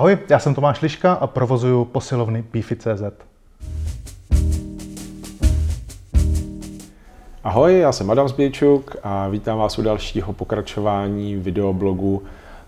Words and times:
Ahoj, 0.00 0.18
já 0.28 0.38
jsem 0.38 0.54
Tomáš 0.54 0.80
Liška 0.80 1.12
a 1.12 1.26
provozuju 1.26 1.84
posilovny 1.84 2.44
Beefy.cz. 2.52 3.02
Ahoj, 7.44 7.78
já 7.78 7.92
jsem 7.92 8.10
Adam 8.10 8.28
Zbějčuk 8.28 8.96
a 9.02 9.28
vítám 9.28 9.58
vás 9.58 9.78
u 9.78 9.82
dalšího 9.82 10.32
pokračování 10.32 11.36
videoblogu 11.36 12.22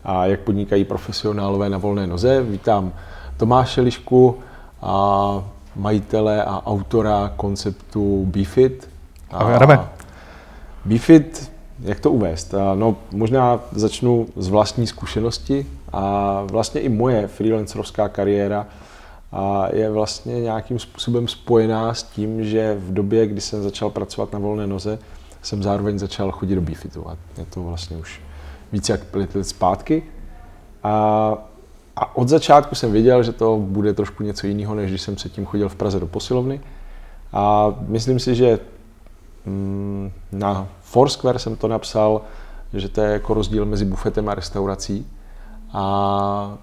a 0.04 0.26
jak 0.26 0.40
podnikají 0.40 0.84
profesionálové 0.84 1.68
na 1.68 1.78
volné 1.78 2.06
noze. 2.06 2.42
Vítám 2.42 2.92
Tomáše 3.36 3.80
Lišku, 3.80 4.38
a 4.82 5.44
majitele 5.76 6.44
a 6.44 6.66
autora 6.66 7.32
konceptu 7.36 8.26
BeFit. 8.26 8.90
Ahoj, 9.30 9.54
Adame. 9.54 9.80
BeFit, 10.84 11.51
jak 11.82 12.00
to 12.00 12.10
uvést? 12.10 12.54
No, 12.74 12.96
možná 13.12 13.60
začnu 13.72 14.26
z 14.36 14.48
vlastní 14.48 14.86
zkušenosti 14.86 15.66
a 15.92 16.42
vlastně 16.50 16.80
i 16.80 16.88
moje 16.88 17.28
freelancerovská 17.28 18.08
kariéra 18.08 18.66
je 19.72 19.90
vlastně 19.90 20.40
nějakým 20.40 20.78
způsobem 20.78 21.28
spojená 21.28 21.94
s 21.94 22.02
tím, 22.02 22.44
že 22.44 22.76
v 22.78 22.92
době, 22.92 23.26
kdy 23.26 23.40
jsem 23.40 23.62
začal 23.62 23.90
pracovat 23.90 24.32
na 24.32 24.38
volné 24.38 24.66
noze, 24.66 24.98
jsem 25.42 25.62
zároveň 25.62 25.98
začal 25.98 26.30
chodit 26.30 26.54
do 26.54 26.60
Beefitu 26.60 27.08
a 27.08 27.16
je 27.38 27.44
to 27.44 27.62
vlastně 27.62 27.96
už 27.96 28.20
více 28.72 28.92
jak 28.92 29.04
pět 29.04 29.34
let 29.34 29.44
zpátky. 29.44 30.02
A, 30.82 31.34
a 31.96 32.16
od 32.16 32.28
začátku 32.28 32.74
jsem 32.74 32.92
věděl, 32.92 33.22
že 33.22 33.32
to 33.32 33.58
bude 33.58 33.94
trošku 33.94 34.22
něco 34.22 34.46
jiného, 34.46 34.74
než 34.74 34.90
když 34.90 35.02
jsem 35.02 35.14
předtím 35.14 35.46
chodil 35.46 35.68
v 35.68 35.76
Praze 35.76 36.00
do 36.00 36.06
posilovny. 36.06 36.60
A 37.32 37.74
myslím 37.88 38.18
si, 38.18 38.34
že 38.34 38.58
na 40.32 40.68
Foursquare 40.80 41.38
jsem 41.38 41.56
to 41.56 41.68
napsal, 41.68 42.22
že 42.74 42.88
to 42.88 43.00
je 43.00 43.12
jako 43.12 43.34
rozdíl 43.34 43.64
mezi 43.64 43.84
bufetem 43.84 44.28
a 44.28 44.34
restaurací. 44.34 45.06
A 45.72 46.58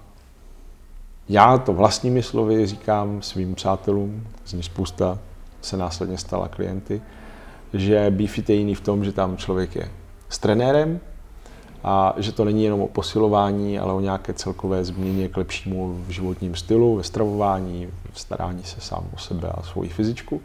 já 1.28 1.58
to 1.58 1.72
vlastními 1.72 2.22
slovy 2.22 2.66
říkám 2.66 3.22
svým 3.22 3.54
přátelům, 3.54 4.26
z 4.44 4.52
nich 4.52 4.64
spousta 4.64 5.18
se 5.62 5.76
následně 5.76 6.18
stala 6.18 6.48
klienty, 6.48 7.02
že 7.74 8.10
Beefit 8.10 8.50
je 8.50 8.56
jiný 8.56 8.74
v 8.74 8.80
tom, 8.80 9.04
že 9.04 9.12
tam 9.12 9.36
člověk 9.36 9.76
je 9.76 9.90
s 10.28 10.38
trenérem 10.38 11.00
a 11.84 12.14
že 12.16 12.32
to 12.32 12.44
není 12.44 12.64
jenom 12.64 12.80
o 12.80 12.88
posilování, 12.88 13.78
ale 13.78 13.92
o 13.92 14.00
nějaké 14.00 14.32
celkové 14.32 14.84
změně 14.84 15.28
k 15.28 15.36
lepšímu 15.36 16.04
v 16.06 16.10
životním 16.10 16.54
stylu, 16.54 16.96
ve 16.96 17.02
stravování, 17.02 17.88
v 18.12 18.20
starání 18.20 18.64
se 18.64 18.80
sám 18.80 19.04
o 19.14 19.18
sebe 19.18 19.48
a 19.48 19.62
svoji 19.62 19.88
fyzičku. 19.88 20.42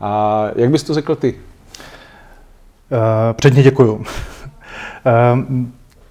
A 0.00 0.44
jak 0.56 0.70
bys 0.70 0.82
to 0.82 0.94
řekl 0.94 1.16
ty? 1.16 1.34
Uh, 1.34 2.98
předně 3.32 3.62
děkuju. 3.62 3.94
uh, 3.94 4.04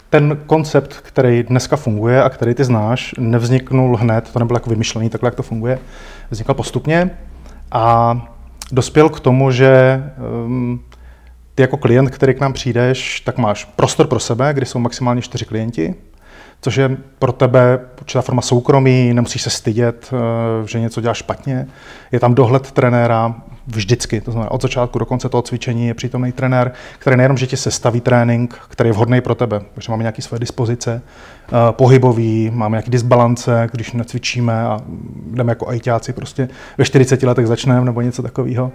ten 0.09 0.39
koncept, 0.45 0.93
který 0.93 1.43
dneska 1.43 1.75
funguje 1.75 2.23
a 2.23 2.30
který 2.30 2.53
ty 2.53 2.63
znáš, 2.63 3.15
nevzniknul 3.17 3.97
hned, 3.97 4.30
to 4.33 4.39
nebylo 4.39 4.58
jako 4.58 4.69
vymyšlený, 4.69 5.09
takhle 5.09 5.27
jak 5.27 5.35
to 5.35 5.43
funguje, 5.43 5.80
vznikl 6.31 6.53
postupně 6.53 7.09
a 7.71 8.17
dospěl 8.71 9.09
k 9.09 9.19
tomu, 9.19 9.52
že 9.52 10.03
um, 10.45 10.80
ty 11.55 11.63
jako 11.63 11.77
klient, 11.77 12.09
který 12.09 12.33
k 12.33 12.39
nám 12.39 12.53
přijdeš, 12.53 13.21
tak 13.21 13.38
máš 13.38 13.65
prostor 13.65 14.08
pro 14.08 14.19
sebe, 14.19 14.53
kdy 14.53 14.65
jsou 14.65 14.80
maximálně 14.80 15.21
čtyři 15.21 15.45
klienti, 15.45 15.95
což 16.61 16.75
je 16.75 16.97
pro 17.19 17.31
tebe 17.31 17.80
určitá 18.02 18.21
forma 18.21 18.41
soukromí, 18.41 19.13
nemusíš 19.13 19.41
se 19.41 19.49
stydět, 19.49 20.13
eh, 20.13 20.67
že 20.67 20.80
něco 20.80 21.02
děláš 21.02 21.17
špatně. 21.17 21.67
Je 22.11 22.19
tam 22.19 22.35
dohled 22.35 22.71
trenéra 22.71 23.35
vždycky, 23.67 24.21
to 24.21 24.31
znamená 24.31 24.51
od 24.51 24.61
začátku 24.61 24.99
do 24.99 25.05
konce 25.05 25.29
toho 25.29 25.41
cvičení 25.41 25.87
je 25.87 25.93
přítomný 25.93 26.31
trenér, 26.31 26.71
který 26.99 27.17
nejenom, 27.17 27.37
že 27.37 27.47
ti 27.47 27.57
sestaví 27.57 28.01
trénink, 28.01 28.59
který 28.69 28.89
je 28.89 28.93
vhodný 28.93 29.21
pro 29.21 29.36
tebe, 29.36 29.61
protože 29.73 29.92
máme 29.92 30.03
nějaké 30.03 30.21
své 30.21 30.39
dispozice, 30.39 31.02
eh, 31.47 31.52
pohybový, 31.71 32.52
máme 32.53 32.75
nějaký 32.75 32.92
disbalance, 32.92 33.69
když 33.71 33.92
necvičíme 33.92 34.61
a 34.64 34.80
jdeme 35.31 35.52
jako 35.52 35.67
ajťáci, 35.67 36.14
prostě 36.14 36.49
ve 36.77 36.86
40 36.86 37.23
letech 37.23 37.47
začneme 37.47 37.86
nebo 37.86 38.02
něco 38.02 38.23
takového. 38.23 38.71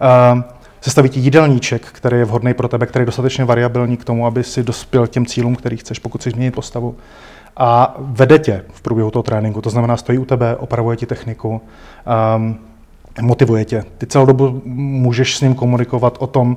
Eh, 0.00 0.42
sestaví 0.80 1.08
ti 1.08 1.20
jídelníček, 1.20 1.86
který 1.86 2.18
je 2.18 2.24
vhodný 2.24 2.54
pro 2.54 2.68
tebe, 2.68 2.86
který 2.86 3.02
je 3.02 3.06
dostatečně 3.06 3.44
variabilní 3.44 3.96
k 3.96 4.04
tomu, 4.04 4.26
aby 4.26 4.44
si 4.44 4.62
dospěl 4.62 5.06
těm 5.06 5.26
cílům, 5.26 5.56
který 5.56 5.76
chceš, 5.76 5.98
pokud 5.98 6.20
chceš 6.20 6.32
změnit 6.32 6.54
postavu. 6.54 6.96
A 7.56 7.96
vede 7.98 8.38
tě 8.38 8.64
v 8.72 8.82
průběhu 8.82 9.10
toho 9.10 9.22
tréninku, 9.22 9.60
to 9.60 9.70
znamená, 9.70 9.96
stojí 9.96 10.18
u 10.18 10.24
tebe, 10.24 10.56
opravuje 10.56 10.96
ti 10.96 11.06
techniku, 11.06 11.60
um, 12.36 12.58
motivuje 13.20 13.64
tě. 13.64 13.84
Ty 13.98 14.06
celou 14.06 14.26
dobu 14.26 14.62
můžeš 14.64 15.36
s 15.36 15.40
ním 15.40 15.54
komunikovat 15.54 16.16
o 16.20 16.26
tom, 16.26 16.56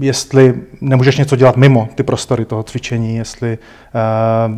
jestli 0.00 0.54
nemůžeš 0.80 1.18
něco 1.18 1.36
dělat 1.36 1.56
mimo 1.56 1.88
ty 1.94 2.02
prostory 2.02 2.44
toho 2.44 2.62
cvičení, 2.62 3.16
jestli 3.16 3.58
uh, 3.58 4.54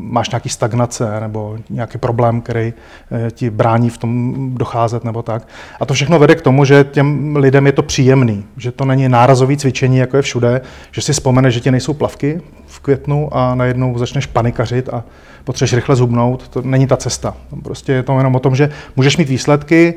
máš 0.00 0.30
nějaký 0.30 0.48
stagnace 0.48 1.20
nebo 1.20 1.58
nějaký 1.70 1.98
problém, 1.98 2.40
který 2.40 2.72
uh, 2.72 3.30
ti 3.30 3.50
brání 3.50 3.90
v 3.90 3.98
tom 3.98 4.34
docházet 4.54 5.04
nebo 5.04 5.22
tak. 5.22 5.48
A 5.80 5.86
to 5.86 5.94
všechno 5.94 6.18
vede 6.18 6.34
k 6.34 6.40
tomu, 6.40 6.64
že 6.64 6.84
těm 6.84 7.36
lidem 7.36 7.66
je 7.66 7.72
to 7.72 7.82
příjemný, 7.82 8.44
že 8.56 8.72
to 8.72 8.84
není 8.84 9.08
nárazový 9.08 9.56
cvičení, 9.56 9.98
jako 9.98 10.16
je 10.16 10.22
všude, 10.22 10.60
že 10.92 11.02
si 11.02 11.12
vzpomene, 11.12 11.50
že 11.50 11.60
ti 11.60 11.70
nejsou 11.70 11.92
plavky 11.92 12.40
v 12.66 12.80
květnu 12.80 13.28
a 13.32 13.54
najednou 13.54 13.98
začneš 13.98 14.26
panikařit 14.26 14.88
a 14.88 15.04
potřebuješ 15.44 15.74
rychle 15.74 15.96
zhubnout. 15.96 16.48
To 16.48 16.62
není 16.62 16.86
ta 16.86 16.96
cesta. 16.96 17.36
Prostě 17.62 17.92
je 17.92 18.02
to 18.02 18.18
jenom 18.18 18.34
o 18.34 18.40
tom, 18.40 18.56
že 18.56 18.70
můžeš 18.96 19.16
mít 19.16 19.28
výsledky, 19.28 19.94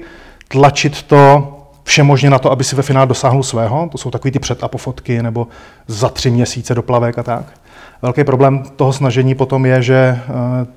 tlačit 0.49 1.03
to 1.03 1.55
všemožně 1.83 2.29
na 2.29 2.39
to, 2.39 2.51
aby 2.51 2.63
si 2.63 2.75
ve 2.75 2.83
finále 2.83 3.07
dosáhl 3.07 3.43
svého. 3.43 3.89
To 3.91 3.97
jsou 3.97 4.11
takový 4.11 4.31
ty 4.31 4.39
před 4.39 4.59
fotky 4.77 5.23
nebo 5.23 5.47
za 5.87 6.09
tři 6.09 6.31
měsíce 6.31 6.75
do 6.75 6.81
plavek 6.81 7.17
a 7.17 7.23
tak. 7.23 7.45
Velký 8.01 8.23
problém 8.23 8.63
toho 8.75 8.93
snažení 8.93 9.35
potom 9.35 9.65
je, 9.65 9.81
že 9.81 9.95
eh, 9.95 10.21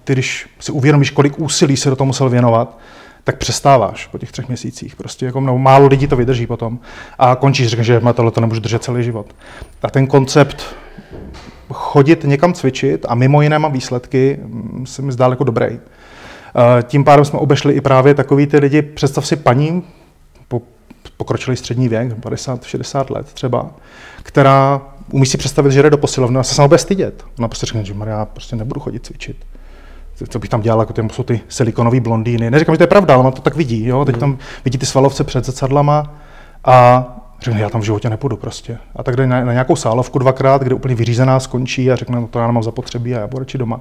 ty, 0.05 0.13
když 0.13 0.49
si 0.61 0.73
uvědomíš, 0.73 1.11
kolik 1.11 1.39
úsilí 1.39 1.77
se 1.77 1.91
do 1.91 1.97
toho 1.97 2.07
musel 2.07 2.29
věnovat, 2.29 2.79
tak 3.25 3.39
přestáváš 3.39 4.07
po 4.07 4.19
těch 4.19 4.33
třech 4.33 4.49
měsících. 4.49 4.97
Prostě 4.97 5.27
jako 5.27 5.41
no, 5.41 5.59
málo 5.59 5.87
lidí 5.87 6.07
to 6.07 6.17
vydrží 6.17 6.47
potom. 6.47 6.79
A 7.19 7.37
končíš, 7.37 7.69
řekneš, 7.69 7.87
že 7.87 8.01
tohle 8.15 8.31
to 8.31 8.41
nemůžu 8.41 8.61
držet 8.61 8.83
celý 8.83 9.05
život. 9.05 9.27
A 9.83 9.91
ten 9.91 10.07
koncept 10.07 10.65
chodit 11.73 12.25
někam 12.25 12.53
cvičit 12.53 13.07
a 13.09 13.15
mimo 13.15 13.43
jiné 13.43 13.59
mám 13.59 13.73
výsledky, 13.73 14.39
mm, 14.43 14.87
se 14.87 15.03
mi 15.03 15.13
zdál 15.13 15.31
jako 15.31 15.45
dobrý. 15.45 15.79
Eh, 16.57 16.83
tím 16.83 17.05
pádem 17.05 17.25
jsme 17.25 17.39
obešli 17.39 17.75
i 17.75 17.81
právě 17.81 18.15
takový 18.15 18.47
ty 18.47 18.59
lidi, 18.59 18.83
představ 18.83 19.27
si 19.27 19.37
paní, 19.37 19.83
po 20.49 20.63
pokročilý 21.17 21.57
střední 21.57 21.89
věk, 21.89 22.19
50-60 22.19 23.11
let 23.11 23.27
třeba, 23.33 23.71
která 24.23 24.81
umí 25.11 25.27
si 25.27 25.39
představit, 25.39 25.73
že 25.73 25.83
jde 25.83 25.91
do 25.91 25.99
posilovny 25.99 26.39
a 26.39 26.43
se 26.43 26.55
sama 26.55 26.69
bude 26.69 26.79
stydět. 26.79 27.25
Ona 27.39 27.49
prostě 27.49 27.67
řekne, 27.67 27.85
že 27.85 27.95
já 28.07 28.25
prostě 28.25 28.57
nebudu 28.57 28.81
chodit 28.81 29.07
cvičit. 29.07 29.37
Co 30.29 30.39
bych 30.39 30.51
tam 30.51 30.61
dělal, 30.61 30.81
jako 30.81 30.93
ty, 30.93 31.09
jsou 31.13 31.23
ty 31.23 31.41
silikonové 31.49 32.01
blondýny. 32.01 32.51
Neříkám, 32.51 32.75
že 32.75 32.79
to 32.79 32.83
je 32.83 32.87
pravda, 32.87 33.15
ale 33.15 33.21
ona 33.21 33.31
to 33.31 33.43
tak 33.43 33.57
vidí. 33.57 33.87
Jo? 33.87 34.05
Teď 34.05 34.17
tam 34.17 34.39
vidí 34.65 34.79
ty 34.79 34.87
svalovce 34.87 35.25
před 35.25 35.45
zrcadlama 35.45 36.15
a 36.65 37.07
řekne, 37.41 37.61
já 37.61 37.71
tam 37.71 37.81
v 37.81 37.85
životě 37.85 38.11
nepůjdu 38.11 38.37
prostě. 38.37 38.79
A 38.97 39.03
tak 39.03 39.17
jde 39.17 39.27
na, 39.27 39.45
na 39.45 39.53
nějakou 39.53 39.77
sálovku 39.77 40.19
dvakrát, 40.19 40.63
kde 40.63 40.75
úplně 40.75 40.95
vyřízená 40.95 41.41
skončí 41.41 41.91
a 41.91 41.97
řekne, 41.97 42.21
no 42.21 42.27
to 42.27 42.39
já 42.39 42.47
nemám 42.47 42.63
zapotřebí 42.63 43.15
a 43.15 43.21
já 43.21 43.27
budu 43.27 43.39
radši 43.39 43.59
doma. 43.59 43.81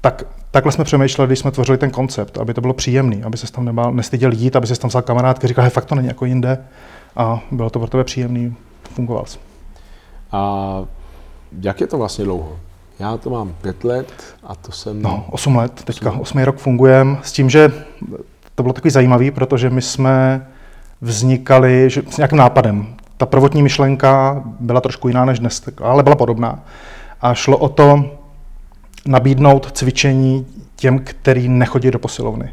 Tak 0.00 0.24
takhle 0.50 0.72
jsme 0.72 0.84
přemýšleli, 0.84 1.26
když 1.26 1.38
jsme 1.38 1.50
tvořili 1.50 1.78
ten 1.78 1.90
koncept, 1.90 2.38
aby 2.38 2.54
to 2.54 2.60
bylo 2.60 2.74
příjemné, 2.74 3.16
aby 3.24 3.36
se 3.36 3.52
tam 3.52 3.64
nebál, 3.64 3.92
nestyděl 3.92 4.32
jít, 4.32 4.56
aby 4.56 4.66
se 4.66 4.80
tam 4.80 4.88
vzal 4.88 5.02
kamarád, 5.02 5.38
který 5.38 5.48
říkal, 5.48 5.64
že 5.64 5.70
fakt 5.70 5.84
to 5.84 5.94
není 5.94 6.08
jako 6.08 6.24
jinde. 6.24 6.58
A 7.16 7.40
bylo 7.50 7.70
to 7.70 7.78
pro 7.78 7.88
tebe 7.88 8.04
příjemný, 8.04 8.56
fungoval 8.94 9.24
jsi. 9.26 9.38
A 10.32 10.84
jak 11.60 11.80
je 11.80 11.86
to 11.86 11.98
vlastně 11.98 12.24
dlouho? 12.24 12.56
Já 12.98 13.16
to 13.16 13.30
mám 13.30 13.54
pět 13.62 13.84
let 13.84 14.12
a 14.42 14.54
to 14.54 14.72
jsem... 14.72 15.02
No, 15.02 15.24
osm 15.30 15.56
let, 15.56 15.82
teďka 15.84 16.12
osmý 16.12 16.44
rok 16.44 16.58
fungujeme, 16.58 17.18
s 17.22 17.32
tím, 17.32 17.50
že 17.50 17.72
to 18.54 18.62
bylo 18.62 18.72
takový 18.72 18.90
zajímavý, 18.90 19.30
protože 19.30 19.70
my 19.70 19.82
jsme 19.82 20.46
vznikali 21.00 21.90
že, 21.90 22.02
s 22.10 22.16
nějakým 22.16 22.38
nápadem. 22.38 22.94
Ta 23.16 23.26
prvotní 23.26 23.62
myšlenka 23.62 24.42
byla 24.60 24.80
trošku 24.80 25.08
jiná 25.08 25.24
než 25.24 25.38
dnes, 25.38 25.62
ale 25.82 26.02
byla 26.02 26.16
podobná. 26.16 26.58
A 27.20 27.34
šlo 27.34 27.56
o 27.56 27.68
to, 27.68 28.04
nabídnout 29.06 29.70
cvičení 29.72 30.46
těm, 30.76 30.98
který 30.98 31.48
nechodí 31.48 31.90
do 31.90 31.98
posilovny. 31.98 32.50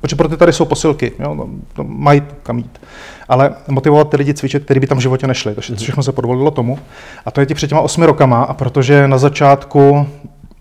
Protože 0.00 0.16
pro 0.16 0.28
ty 0.28 0.36
tady 0.36 0.52
jsou 0.52 0.64
posilky, 0.64 1.12
jo, 1.18 1.34
no, 1.34 1.48
to 1.72 1.84
mají 1.84 2.22
kam 2.42 2.58
jít. 2.58 2.80
Ale 3.28 3.54
motivovat 3.68 4.10
ty 4.10 4.16
lidi 4.16 4.34
cvičit, 4.34 4.64
kteří 4.64 4.80
by 4.80 4.86
tam 4.86 4.98
v 4.98 5.00
životě 5.00 5.26
nešli. 5.26 5.54
To 5.54 5.60
mhm. 5.68 5.76
všechno 5.76 6.02
se 6.02 6.12
podvolilo 6.12 6.50
tomu. 6.50 6.78
A 7.26 7.30
to 7.30 7.40
je 7.40 7.46
ti 7.46 7.54
před 7.54 7.68
těma 7.68 7.80
osmi 7.80 8.06
rokama. 8.06 8.42
A 8.42 8.54
protože 8.54 9.08
na 9.08 9.18
začátku 9.18 10.06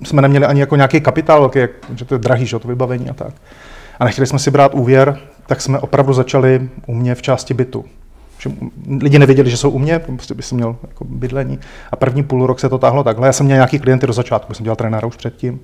jsme 0.04 0.22
neměli 0.22 0.46
ani 0.46 0.60
jako 0.60 0.76
nějaký 0.76 1.02
kapitál 1.02 1.40
velký, 1.40 1.60
že 1.96 2.06
to 2.06 2.16
je 2.16 2.20
drahý, 2.20 2.46
že 2.46 2.60
to 2.60 2.68
vybavení 2.68 3.10
a 3.10 3.14
tak. 3.14 3.34
A 4.00 4.06
nechtěli 4.06 4.28
jsme 4.28 4.40
si 4.40 4.52
brát 4.52 4.74
úvěr, 4.74 5.18
tak 5.48 5.62
jsme 5.62 5.80
opravdu 5.80 6.14
začali 6.14 6.70
u 6.88 6.94
mě 6.94 7.16
v 7.16 7.22
části 7.22 7.54
bytu 7.54 7.86
že 8.42 8.52
lidi 9.02 9.20
nevěděli, 9.20 9.50
že 9.50 9.58
jsou 9.58 9.70
u 9.70 9.80
mě, 9.80 10.00
prostě 10.00 10.34
by 10.34 10.44
jsem 10.44 10.56
měl 10.56 10.76
jako 10.88 11.06
bydlení. 11.06 11.60
A 11.92 11.96
první 11.96 12.24
půl 12.24 12.48
rok 12.48 12.60
se 12.60 12.70
to 12.70 12.78
táhlo 12.78 13.04
takhle. 13.04 13.28
Já 13.28 13.34
jsem 13.34 13.46
měl 13.46 13.56
nějaký 13.56 13.80
klienty 13.80 14.08
do 14.08 14.14
začátku, 14.14 14.54
jsem 14.54 14.64
dělal 14.64 14.76
trenéra 14.76 15.08
už 15.08 15.16
předtím. 15.16 15.60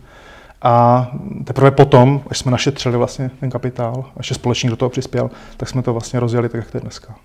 A 0.62 1.08
teprve 1.44 1.72
potom, 1.72 2.22
až 2.30 2.38
jsme 2.38 2.52
našetřili 2.52 2.98
vlastně 2.98 3.32
ten 3.40 3.50
kapitál, 3.50 4.06
až 4.18 4.28
společník 4.28 4.70
do 4.70 4.76
toho 4.76 4.90
přispěl, 4.90 5.32
tak 5.58 5.70
jsme 5.70 5.82
to 5.82 5.94
vlastně 5.94 6.20
rozjeli 6.20 6.50
tak, 6.50 6.60
jak 6.60 6.72
to 6.72 6.78
je 6.78 6.82
dneska. 6.82 7.16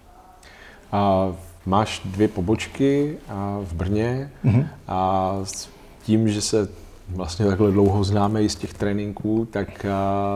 A 0.92 1.32
máš 1.66 2.02
dvě 2.04 2.28
pobočky 2.28 3.16
v 3.64 3.74
Brně 3.74 4.30
mm-hmm. 4.44 4.66
a 4.88 5.32
s 5.44 5.68
tím, 6.02 6.28
že 6.28 6.40
se 6.40 6.68
vlastně 7.08 7.46
takhle 7.46 7.70
dlouho 7.70 8.04
známe 8.04 8.42
i 8.42 8.48
z 8.48 8.54
těch 8.54 8.74
tréninků, 8.74 9.48
tak 9.50 9.86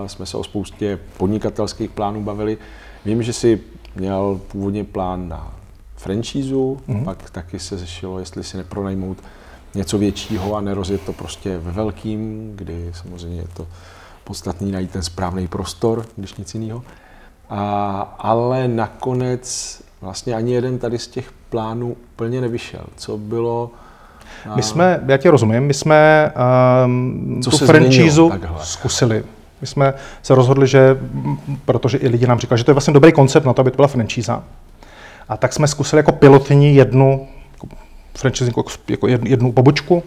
jsme 0.07 0.27
se 0.27 0.37
o 0.37 0.45
spoustě 0.45 0.99
podnikatelských 1.17 1.91
plánů 1.91 2.23
bavili. 2.23 2.59
Vím, 3.05 3.23
že 3.23 3.33
si 3.33 3.61
měl 3.97 4.41
původně 4.49 4.85
plán 4.85 5.29
na 5.29 5.53
franchízu, 5.97 6.81
mm-hmm. 6.89 7.05
pak 7.05 7.31
taky 7.31 7.59
se 7.59 7.79
řešilo, 7.79 8.19
jestli 8.19 8.45
si 8.45 8.57
nepronajmout 8.57 9.19
něco 9.75 9.99
většího 9.99 10.57
a 10.57 10.61
nerozjet 10.61 11.03
to 11.03 11.13
prostě 11.13 11.59
ve 11.59 11.73
velkým, 11.73 12.53
kdy 12.57 12.91
samozřejmě 12.95 13.41
je 13.41 13.49
to 13.57 13.67
podstatný 14.25 14.73
najít 14.73 14.91
ten 14.91 15.03
správný 15.03 15.49
prostor, 15.49 16.07
když 16.17 16.35
nic 16.35 16.55
jiného. 16.55 16.83
A, 17.51 18.01
ale 18.19 18.69
nakonec 18.69 19.83
vlastně 20.01 20.35
ani 20.35 20.53
jeden 20.53 20.79
tady 20.79 20.99
z 20.99 21.09
těch 21.09 21.33
plánů 21.51 21.97
úplně 22.13 22.41
nevyšel. 22.41 22.85
Co 22.97 23.19
bylo... 23.19 23.71
My 24.57 24.63
jsme, 24.63 25.01
já 25.07 25.17
ti 25.17 25.29
rozumím, 25.29 25.63
my 25.63 25.75
jsme 25.75 26.33
um, 26.85 27.41
Co 27.45 27.51
tu 27.51 27.67
franchízu 27.67 28.33
zkusili. 28.63 29.25
My 29.61 29.67
jsme 29.67 29.95
se 30.23 30.35
rozhodli, 30.35 30.67
že, 30.67 30.99
protože 31.65 31.99
i 31.99 32.09
lidi 32.09 32.27
nám 32.27 32.39
říkali, 32.39 32.59
že 32.59 32.65
to 32.65 32.71
je 32.71 32.75
vlastně 32.75 32.95
dobrý 32.95 33.13
koncept 33.13 33.45
na 33.45 33.53
to, 33.53 33.61
aby 33.61 33.71
to 33.71 33.77
byla 33.77 33.89
franchíza. 33.89 34.43
A 35.29 35.37
tak 35.37 35.53
jsme 35.53 35.69
zkusili 35.69 36.01
jako 36.01 36.13
pilotní 36.13 36.77
jednu 36.77 37.29
franchise 38.15 38.51
jako, 38.51 38.65
jako 38.89 39.09
jednu 39.09 39.53
pobočku. 39.53 40.03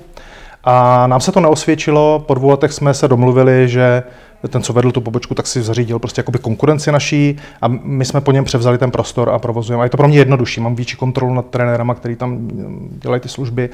A 0.63 1.07
nám 1.07 1.21
se 1.21 1.31
to 1.31 1.39
neosvědčilo, 1.39 2.23
po 2.27 2.33
dvou 2.33 2.49
letech 2.49 2.73
jsme 2.73 2.93
se 2.93 3.07
domluvili, 3.07 3.69
že 3.69 4.03
ten, 4.49 4.61
co 4.61 4.73
vedl 4.73 4.91
tu 4.91 5.01
pobočku, 5.01 5.35
tak 5.35 5.47
si 5.47 5.61
zařídil 5.61 5.99
prostě 5.99 6.19
jakoby 6.19 6.39
konkurenci 6.39 6.91
naší 6.91 7.37
a 7.61 7.67
my 7.67 8.05
jsme 8.05 8.21
po 8.21 8.31
něm 8.31 8.45
převzali 8.45 8.77
ten 8.77 8.91
prostor 8.91 9.29
a 9.29 9.39
provozujeme. 9.39 9.81
A 9.81 9.83
je 9.83 9.89
to 9.89 9.97
pro 9.97 10.07
mě 10.07 10.17
jednodušší, 10.17 10.61
mám 10.61 10.75
větší 10.75 10.97
kontrolu 10.97 11.33
nad 11.33 11.45
trenérama, 11.45 11.93
který 11.93 12.15
tam 12.15 12.47
dělají 12.91 13.21
ty 13.21 13.29
služby 13.29 13.69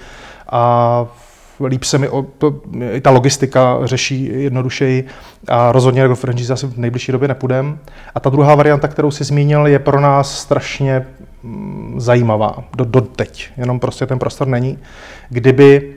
a 0.52 1.06
líp 1.64 1.84
se 1.84 1.98
mi, 1.98 2.10
o, 2.10 2.26
to, 2.38 2.56
i 2.92 3.02
ta 3.02 3.10
logistika 3.10 3.80
řeší 3.84 4.30
jednodušeji 4.44 5.06
a 5.48 5.72
rozhodně 5.72 6.02
jako 6.02 6.16
franchise 6.16 6.54
asi 6.54 6.68
v 6.68 6.78
nejbližší 6.78 7.12
době 7.12 7.28
nepůjdem. 7.28 7.80
A 8.16 8.20
ta 8.20 8.30
druhá 8.30 8.56
varianta, 8.56 8.88
kterou 8.88 9.12
si 9.12 9.24
zmínil, 9.24 9.68
je 9.68 9.80
pro 9.80 10.02
nás 10.02 10.40
strašně 10.40 11.08
mm, 11.44 11.96
zajímavá 11.98 12.64
do, 12.78 12.86
do 12.86 13.02
teď, 13.02 13.50
jenom 13.58 13.80
prostě 13.80 14.06
ten 14.06 14.20
prostor 14.20 14.48
není. 14.48 14.78
Kdyby 15.30 15.96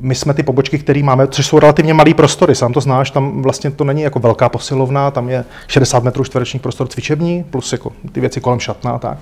my 0.00 0.14
jsme 0.14 0.34
ty 0.34 0.42
pobočky, 0.42 0.78
které 0.78 1.02
máme, 1.02 1.26
což 1.26 1.46
jsou 1.46 1.58
relativně 1.58 1.94
malé 1.94 2.14
prostory, 2.14 2.54
sám 2.54 2.72
to 2.72 2.80
znáš, 2.80 3.10
tam 3.10 3.42
vlastně 3.42 3.70
to 3.70 3.84
není 3.84 4.02
jako 4.02 4.18
velká 4.18 4.48
posilovna, 4.48 5.10
tam 5.10 5.28
je 5.28 5.44
60 5.66 6.04
metrů 6.04 6.24
čtverečních 6.24 6.62
prostor 6.62 6.88
cvičební, 6.88 7.44
plus 7.44 7.72
jako 7.72 7.92
ty 8.12 8.20
věci 8.20 8.40
kolem 8.40 8.60
šatna 8.60 8.90
a 8.90 8.98
tak. 8.98 9.18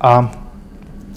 A 0.00 0.30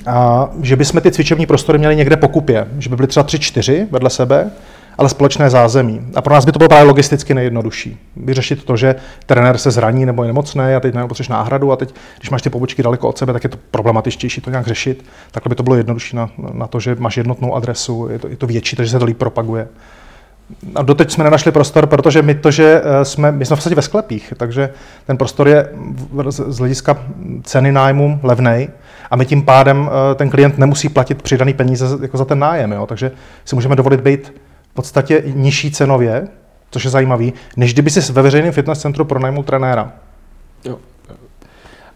a 0.06 0.50
že 0.62 0.76
bychom 0.76 1.02
ty 1.02 1.12
cvičební 1.12 1.46
prostory 1.46 1.78
měli 1.78 1.96
někde 1.96 2.18
pokupě, 2.18 2.68
že 2.80 2.90
by 2.90 2.96
byly 2.96 3.08
třeba 3.08 3.24
tři, 3.24 3.40
čtyři 3.40 3.88
vedle 3.92 4.10
sebe, 4.10 4.52
ale 4.98 5.10
společné 5.10 5.50
zázemí. 5.50 6.02
A 6.16 6.22
pro 6.22 6.34
nás 6.34 6.46
by 6.46 6.52
to 6.52 6.60
bylo 6.60 6.70
právě 6.70 6.88
logisticky 6.88 7.34
nejjednodušší. 7.34 7.98
Vyřešit 8.16 8.64
to, 8.64 8.78
že 8.78 8.96
trenér 9.26 9.58
se 9.58 9.72
zraní 9.72 10.06
nebo 10.06 10.24
je 10.24 10.28
nemocný 10.28 10.62
a 10.62 10.80
teď 10.80 10.94
potřebuješ 10.94 11.28
náhradu 11.28 11.72
a 11.72 11.76
teď, 11.76 11.96
když 12.20 12.30
máš 12.30 12.42
ty 12.42 12.50
pobočky 12.50 12.84
daleko 12.84 13.10
od 13.10 13.18
sebe, 13.18 13.34
tak 13.34 13.44
je 13.44 13.50
to 13.50 13.58
problematičtější 13.72 14.42
to 14.42 14.50
nějak 14.50 14.68
řešit. 14.68 15.06
Takhle 15.32 15.50
by 15.50 15.56
to 15.56 15.64
bylo 15.64 15.76
jednodušší 15.76 16.16
na, 16.16 16.30
na 16.54 16.68
to, 16.68 16.80
že 16.80 16.96
máš 17.00 17.18
jednotnou 17.18 17.56
adresu, 17.56 18.08
je 18.12 18.20
to, 18.20 18.28
je 18.28 18.38
to 18.38 18.48
větší, 18.48 18.76
takže 18.76 18.92
se 18.92 19.00
to 19.00 19.06
líp 19.06 19.18
propaguje. 19.18 19.68
A 20.76 20.82
doteď 20.82 21.12
jsme 21.12 21.24
nenašli 21.24 21.52
prostor, 21.52 21.88
protože 21.88 22.22
my 22.22 22.36
to, 22.36 22.52
že 22.52 22.82
eh, 22.84 23.06
jsme, 23.06 23.32
my 23.32 23.46
jsme 23.46 23.56
v 23.56 23.60
podstatě 23.60 23.76
ve 23.76 23.82
sklepích, 23.82 24.34
takže 24.38 24.70
ten 25.06 25.18
prostor 25.18 25.48
je 25.48 25.70
z 26.28 26.58
hlediska 26.58 26.98
ceny 27.44 27.72
nájmu 27.72 28.20
levnej 28.24 28.68
a 29.14 29.16
my 29.16 29.26
tím 29.26 29.44
pádem 29.44 29.90
eh, 29.90 30.16
ten 30.16 30.30
klient 30.30 30.58
nemusí 30.58 30.90
platit 30.90 31.22
přidaný 31.22 31.54
peníze 31.54 31.86
jako 32.02 32.18
za 32.18 32.26
ten 32.26 32.40
nájem, 32.40 32.72
jo? 32.72 32.86
takže 32.86 33.12
si 33.46 33.56
můžeme 33.56 33.76
dovolit 33.76 34.02
být 34.02 34.34
v 34.72 34.74
podstatě 34.74 35.24
nižší 35.26 35.72
cenově, 35.72 36.28
což 36.72 36.84
je 36.84 36.90
zajímavý, 36.90 37.34
než 37.58 37.74
kdyby 37.74 37.90
si 37.90 38.14
ve 38.14 38.22
veřejném 38.22 38.52
fitness 38.52 38.80
centru 38.80 39.06
pronajmul 39.06 39.44
trenéra. 39.44 39.94
Jo. 40.66 40.80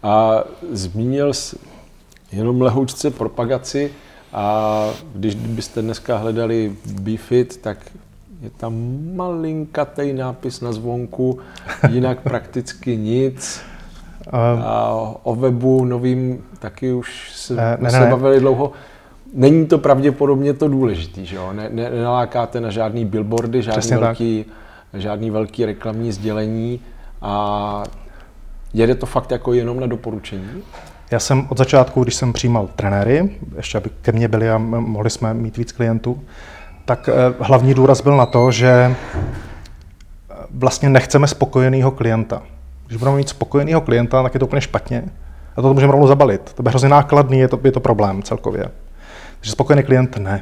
A 0.04 0.44
zmínil 0.72 1.34
jsi 1.34 1.56
jenom 2.31 2.62
lehoučce 2.62 3.12
propagaci 3.12 3.92
a 4.34 4.86
když 5.16 5.36
byste 5.36 5.81
dneska 5.81 6.18
hledali 6.18 6.75
BeFit, 6.86 7.58
tak 7.58 7.78
je 8.42 8.50
tam 8.50 8.98
malinkatý 9.16 10.14
nápis 10.14 10.62
na 10.62 10.72
zvonku, 10.72 11.40
jinak 11.90 12.22
prakticky 12.22 12.98
nic. 12.98 13.62
A 14.33 14.91
o 15.24 15.35
webu 15.35 15.85
novým 15.85 16.44
taky 16.59 16.94
už 16.94 17.31
se, 17.35 17.56
ne, 17.56 17.77
ne, 17.79 17.91
se 17.91 18.00
ne. 18.00 18.09
bavili 18.09 18.39
dlouho. 18.39 18.71
Není 19.33 19.65
to 19.65 19.77
pravděpodobně 19.77 20.53
to 20.53 20.68
důležitý, 20.68 21.25
že 21.25 21.35
jo? 21.35 21.53
Ne, 21.53 21.69
ne, 21.71 21.89
nenalákáte 21.89 22.62
na 22.62 22.69
žádný 22.69 23.06
billboardy, 23.06 23.62
žádný 23.62 23.91
velký, 23.91 24.45
žádný 24.94 25.31
velký 25.31 25.65
reklamní 25.65 26.12
sdělení 26.12 26.79
a 27.21 27.83
jede 28.74 28.95
to 28.95 29.06
fakt 29.06 29.31
jako 29.31 29.53
jenom 29.53 29.79
na 29.79 29.88
doporučení? 29.88 30.63
Já 31.12 31.19
jsem 31.19 31.47
od 31.50 31.57
začátku, 31.57 32.03
když 32.03 32.15
jsem 32.15 32.33
přijímal 32.33 32.69
trenéry, 32.75 33.30
ještě 33.56 33.77
aby 33.77 33.89
ke 34.01 34.12
mně 34.12 34.27
byli 34.27 34.50
a 34.50 34.57
mohli 34.57 35.09
jsme 35.09 35.33
mít 35.33 35.57
víc 35.57 35.71
klientů, 35.71 36.21
tak 36.85 37.09
eh, 37.09 37.33
hlavní 37.39 37.73
důraz 37.73 38.01
byl 38.01 38.18
na 38.18 38.25
to, 38.25 38.51
že 38.51 38.69
eh, 38.69 38.95
vlastně 40.51 40.89
nechceme 40.89 41.27
spokojeného 41.27 41.91
klienta. 41.91 42.41
Když 42.88 42.98
budeme 42.98 43.18
mít 43.18 43.30
spokojeného 43.30 43.81
klienta, 43.81 44.24
tak 44.24 44.34
je 44.34 44.39
to 44.39 44.45
úplně 44.45 44.62
špatně. 44.62 45.04
A 45.56 45.62
to 45.62 45.74
můžeme 45.74 45.92
rovnou 45.92 46.07
zabalit. 46.07 46.54
To 46.54 46.63
bude 46.63 46.69
hrozně 46.69 46.89
nákladný, 46.89 47.39
je 47.39 47.48
to, 47.48 47.60
je 47.63 47.72
to 47.72 47.80
problém 47.80 48.24
celkově. 48.24 48.66
Takže 49.39 49.51
spokojený 49.51 49.84
klient 49.84 50.18
ne. 50.18 50.42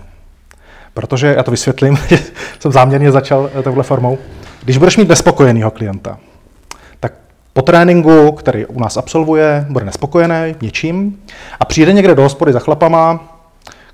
Protože, 0.94 1.34
já 1.38 1.44
to 1.44 1.52
vysvětlím, 1.52 1.98
jsem 2.60 2.72
záměrně 2.72 3.12
začal 3.12 3.50
eh, 3.60 3.64
touhle 3.64 3.84
formou. 3.84 4.18
Když 4.64 4.78
budeš 4.78 4.98
mít 4.98 5.10
nespokojeného 5.10 5.72
klienta, 5.72 6.18
tak 7.00 7.14
po 7.54 7.62
tréninku, 7.62 8.32
který 8.32 8.66
u 8.66 8.80
nás 8.80 8.98
absolvuje, 8.98 9.66
bude 9.70 9.86
nespokojený 9.86 10.56
něčím 10.62 11.20
a 11.60 11.66
přijde 11.66 11.94
někde 11.94 12.16
do 12.16 12.22
hospody 12.22 12.54
za 12.54 12.60
chlapama, 12.60 13.20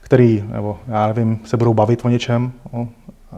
který, 0.01 0.43
nebo 0.51 0.79
já 0.87 1.07
nevím, 1.07 1.39
se 1.45 1.57
budou 1.57 1.73
bavit 1.73 2.05
o 2.05 2.09
něčem 2.09 2.51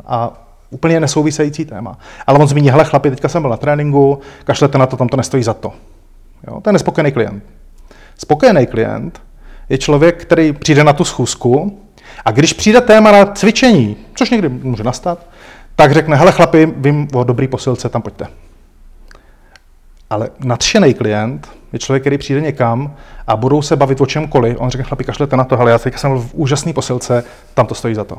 a 0.05 0.43
úplně 0.73 0.99
nesouvisející 0.99 1.65
téma. 1.65 1.97
Ale 2.27 2.39
on 2.39 2.47
zmíní, 2.47 2.69
hele 2.69 2.85
chlapi, 2.85 3.09
teďka 3.09 3.29
jsem 3.29 3.41
byl 3.41 3.51
na 3.51 3.57
tréninku, 3.57 4.19
kašlete 4.43 4.77
na 4.77 4.85
to, 4.85 4.97
tam 4.97 5.07
to 5.07 5.17
nestojí 5.17 5.43
za 5.43 5.53
to. 5.53 5.73
Jo, 6.47 6.61
to 6.61 6.69
je 6.69 6.73
nespokojený 6.73 7.11
klient. 7.11 7.43
Spokojený 8.17 8.67
klient 8.67 9.21
je 9.69 9.77
člověk, 9.77 10.21
který 10.21 10.53
přijde 10.53 10.83
na 10.83 10.93
tu 10.93 11.03
schůzku 11.03 11.79
a 12.25 12.31
když 12.31 12.53
přijde 12.53 12.81
téma 12.81 13.11
na 13.11 13.25
cvičení, 13.25 13.97
což 14.15 14.29
někdy 14.29 14.49
může 14.49 14.83
nastat, 14.83 15.25
tak 15.75 15.91
řekne, 15.91 16.15
hele 16.15 16.31
chlapi, 16.31 16.73
vím 16.75 17.07
o 17.13 17.23
dobrý 17.23 17.47
posilce, 17.47 17.89
tam 17.89 18.01
pojďte. 18.01 18.27
Ale 20.09 20.29
nadšený 20.39 20.93
klient 20.93 21.49
je 21.73 21.79
člověk, 21.79 22.03
který 22.03 22.17
přijde 22.17 22.41
někam 22.41 22.95
a 23.27 23.35
budou 23.35 23.61
se 23.61 23.75
bavit 23.75 24.01
o 24.01 24.05
čemkoliv. 24.05 24.57
On 24.59 24.69
řekne, 24.69 24.83
chlapi, 24.83 25.03
kašlete 25.03 25.37
na 25.37 25.43
to, 25.43 25.57
hele, 25.57 25.71
já 25.71 25.79
teď 25.79 25.97
jsem 25.97 26.19
v 26.19 26.33
úžasný 26.33 26.73
posilce, 26.73 27.23
tam 27.53 27.65
to 27.65 27.75
stojí 27.75 27.95
za 27.95 28.03
to. 28.03 28.17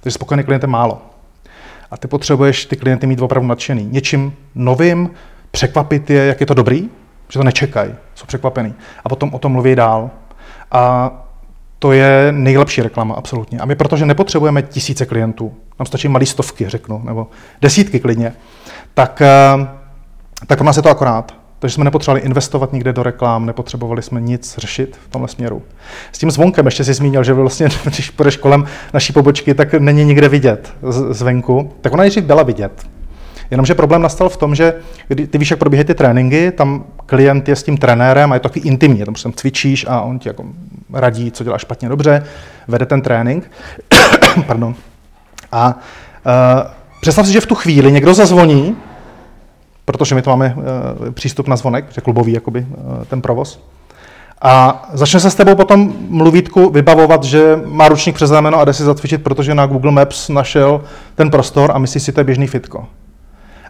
Takže 0.00 0.14
spokojený 0.14 0.44
klient 0.44 0.62
je 0.62 0.68
málo. 0.68 1.02
A 1.90 1.96
ty 1.96 2.08
potřebuješ 2.08 2.64
ty 2.64 2.76
klienty 2.76 3.06
mít 3.06 3.20
opravdu 3.22 3.48
nadšený. 3.48 3.84
Něčím 3.84 4.32
novým, 4.54 5.10
překvapit 5.50 6.10
je, 6.10 6.26
jak 6.26 6.40
je 6.40 6.46
to 6.46 6.54
dobrý, 6.54 6.88
že 7.28 7.38
to 7.38 7.44
nečekají, 7.44 7.94
jsou 8.14 8.26
překvapený. 8.26 8.74
A 9.04 9.08
potom 9.08 9.34
o 9.34 9.38
tom 9.38 9.52
mluví 9.52 9.74
dál. 9.74 10.10
A 10.72 11.12
to 11.78 11.92
je 11.92 12.28
nejlepší 12.32 12.82
reklama, 12.82 13.14
absolutně. 13.14 13.58
A 13.58 13.64
my, 13.64 13.74
protože 13.74 14.06
nepotřebujeme 14.06 14.62
tisíce 14.62 15.06
klientů, 15.06 15.54
nám 15.78 15.86
stačí 15.86 16.08
malý 16.08 16.26
stovky, 16.26 16.68
řeknu, 16.68 17.02
nebo 17.04 17.26
desítky 17.62 18.00
klidně, 18.00 18.32
tak, 18.94 19.22
eh, 19.22 19.68
tak 20.46 20.58
pro 20.58 20.66
nás 20.66 20.76
je 20.76 20.82
to 20.82 20.90
akorát. 20.90 21.34
Takže 21.58 21.74
jsme 21.74 21.84
nepotřebovali 21.84 22.20
investovat 22.20 22.72
nikde 22.72 22.92
do 22.92 23.02
reklám, 23.02 23.46
nepotřebovali 23.46 24.02
jsme 24.02 24.20
nic 24.20 24.58
řešit 24.58 24.98
v 25.04 25.08
tomhle 25.08 25.28
směru. 25.28 25.62
S 26.12 26.18
tím 26.18 26.30
zvonkem 26.30 26.66
ještě 26.66 26.84
si 26.84 26.94
zmínil, 26.94 27.24
že 27.24 27.32
vlastně, 27.32 27.68
když 27.84 28.10
půjdeš 28.10 28.36
kolem 28.36 28.64
naší 28.94 29.12
pobočky, 29.12 29.54
tak 29.54 29.74
není 29.74 30.04
nikde 30.04 30.28
vidět 30.28 30.72
zvenku. 31.10 31.72
Tak 31.80 31.92
ona 31.92 32.00
nejdřív 32.00 32.24
byla 32.24 32.42
vidět. 32.42 32.86
Jenomže 33.50 33.74
problém 33.74 34.02
nastal 34.02 34.28
v 34.28 34.36
tom, 34.36 34.54
že 34.54 34.74
ty 35.30 35.38
víš, 35.38 35.50
jak 35.50 35.58
probíhají 35.58 35.84
ty 35.84 35.94
tréninky, 35.94 36.52
tam 36.52 36.84
klient 37.06 37.48
je 37.48 37.56
s 37.56 37.62
tím 37.62 37.76
trenérem 37.76 38.32
a 38.32 38.34
je 38.34 38.40
to 38.40 38.48
takový 38.48 38.66
intimní, 38.66 39.04
tam 39.04 39.14
prostě 39.14 39.30
cvičíš 39.34 39.86
a 39.88 40.00
on 40.00 40.18
ti 40.18 40.28
jako 40.28 40.44
radí, 40.92 41.30
co 41.30 41.44
děláš 41.44 41.60
špatně 41.60 41.88
dobře, 41.88 42.26
vede 42.68 42.86
ten 42.86 43.02
trénink. 43.02 43.50
Pardon. 44.46 44.74
A 45.52 45.66
uh, 45.66 46.70
představ 47.00 47.26
si, 47.26 47.32
že 47.32 47.40
v 47.40 47.46
tu 47.46 47.54
chvíli 47.54 47.92
někdo 47.92 48.14
zazvoní, 48.14 48.76
protože 49.88 50.14
my 50.14 50.22
to 50.22 50.30
máme 50.30 50.54
uh, 50.56 51.10
přístup 51.10 51.48
na 51.48 51.56
zvonek, 51.56 51.84
že 51.90 52.00
klubový 52.00 52.32
jakoby, 52.32 52.66
uh, 52.68 53.04
ten 53.04 53.22
provoz. 53.22 53.60
A 54.42 54.84
začne 54.92 55.20
se 55.20 55.30
s 55.30 55.34
tebou 55.34 55.54
potom 55.54 55.92
mluvítku 56.08 56.70
vybavovat, 56.70 57.24
že 57.24 57.60
má 57.64 57.88
ručník 57.88 58.14
přes 58.14 58.30
a 58.30 58.64
jde 58.64 58.72
si 58.72 58.82
zatvičit, 58.82 59.22
protože 59.22 59.54
na 59.54 59.66
Google 59.66 59.92
Maps 59.92 60.28
našel 60.28 60.84
ten 61.14 61.30
prostor 61.30 61.70
a 61.74 61.78
myslí 61.78 62.00
si, 62.00 62.06
že 62.06 62.12
to 62.12 62.20
je 62.20 62.24
běžný 62.24 62.46
fitko. 62.46 62.86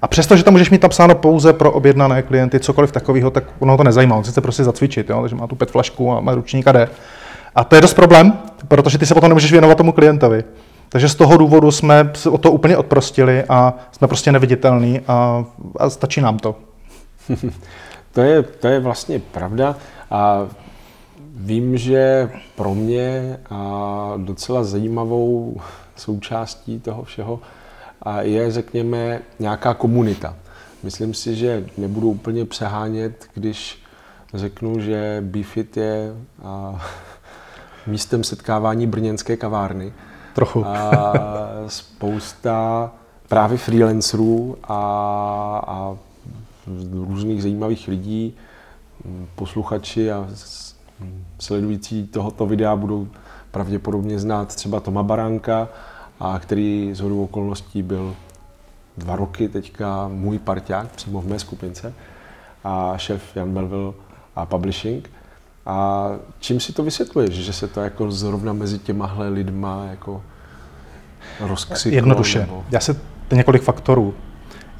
A 0.03 0.09
přesto, 0.09 0.37
že 0.37 0.43
tam 0.43 0.55
můžeš 0.55 0.71
mít 0.71 0.83
napsáno 0.83 1.15
pouze 1.15 1.53
pro 1.53 1.73
objednané 1.73 2.23
klienty, 2.23 2.61
cokoliv 2.61 2.93
takového, 2.93 3.31
tak 3.31 3.45
ono 3.59 3.77
to 3.77 3.85
nezajímá. 3.85 4.17
On 4.17 4.23
chce 4.23 4.41
prostě 4.41 4.65
zacvičit, 4.65 5.11
jo? 5.11 5.21
takže 5.21 5.37
má 5.37 5.47
tu 5.47 5.55
pet 5.55 5.71
flašku 5.71 6.13
a 6.13 6.21
má 6.21 6.35
ručník 6.35 6.67
a 6.67 6.73
jde. 6.73 6.89
A 7.55 7.65
to 7.65 7.75
je 7.75 7.81
dost 7.81 7.95
problém, 7.95 8.33
protože 8.69 8.99
ty 8.99 9.07
se 9.07 9.15
potom 9.15 9.31
nemůžeš 9.31 9.53
věnovat 9.53 9.79
tomu 9.79 9.93
klientovi. 9.93 10.45
Takže 10.89 11.09
z 11.09 11.15
toho 11.15 11.37
důvodu 11.37 11.71
jsme 11.71 12.11
se 12.15 12.31
o 12.31 12.39
to 12.39 12.53
úplně 12.53 12.77
odprostili 12.77 13.45
a 13.45 13.75
jsme 13.93 14.09
prostě 14.09 14.33
neviditelní 14.33 15.01
a, 15.01 15.45
a 15.77 15.91
stačí 15.91 16.21
nám 16.21 16.39
to. 16.39 16.57
to, 18.13 18.21
je, 18.21 18.43
to 18.43 18.69
je 18.69 18.81
vlastně 18.81 19.19
pravda 19.19 19.77
a 20.11 20.49
vím, 21.35 21.79
že 21.79 22.31
pro 22.57 22.75
mě 22.75 23.41
a 23.51 24.13
docela 24.17 24.65
zajímavou 24.65 25.61
součástí 25.97 26.81
toho 26.81 27.05
všeho 27.05 27.41
a 28.03 28.23
je, 28.23 28.51
řekněme, 28.51 29.21
nějaká 29.39 29.75
komunita. 29.75 30.37
Myslím 30.83 31.15
si, 31.15 31.37
že 31.37 31.67
nebudu 31.77 32.11
úplně 32.11 32.45
přehánět, 32.45 33.27
když 33.35 33.83
řeknu, 34.35 34.81
že 34.81 35.19
Bifit 35.21 35.77
je 35.77 36.13
a, 36.45 36.83
místem 37.87 38.25
setkávání 38.25 38.87
brněnské 38.87 39.37
kavárny. 39.37 39.93
Trochu. 40.35 40.67
A 40.67 41.13
spousta 41.67 42.91
právě 43.29 43.59
freelancerů 43.59 44.57
a, 44.65 44.75
a 45.67 45.97
různých 46.93 47.43
zajímavých 47.43 47.89
lidí, 47.89 48.35
posluchači 49.35 50.13
a 50.13 50.29
sledující 51.39 52.07
tohoto 52.07 52.47
videa 52.47 52.77
budou 52.77 53.09
pravděpodobně 53.51 54.19
znát 54.19 54.55
třeba 54.55 54.81
Toma 54.81 55.03
Baránka, 55.03 55.69
a 56.21 56.39
který 56.39 56.91
z 56.95 57.01
hodou 57.01 57.25
okolností 57.25 57.83
byl 57.83 58.17
dva 58.97 59.17
roky 59.17 59.49
teďka 59.49 60.09
můj 60.09 60.39
parťák 60.39 60.89
přímo 60.91 61.21
v 61.21 61.27
mé 61.27 61.39
skupince 61.39 61.95
a 62.65 62.95
šéf 62.97 63.37
Jan 63.37 63.53
Melville 63.53 63.93
a 64.37 64.47
publishing. 64.47 65.11
A 65.69 66.11
čím 66.39 66.61
si 66.61 66.73
to 66.73 66.83
vysvětluješ, 66.83 67.35
že 67.35 67.53
se 67.53 67.69
to 67.69 67.81
jako 67.81 68.11
zrovna 68.11 68.53
mezi 68.53 68.79
těmahle 68.79 69.29
lidma 69.29 69.87
jako 69.91 70.23
rozksytlo? 71.41 71.97
Jednoduše. 71.97 72.41
Nebo... 72.41 72.65
Já 72.71 72.81
se 72.81 72.95
to 73.29 73.35
několik 73.35 73.63
faktorů. 73.63 74.15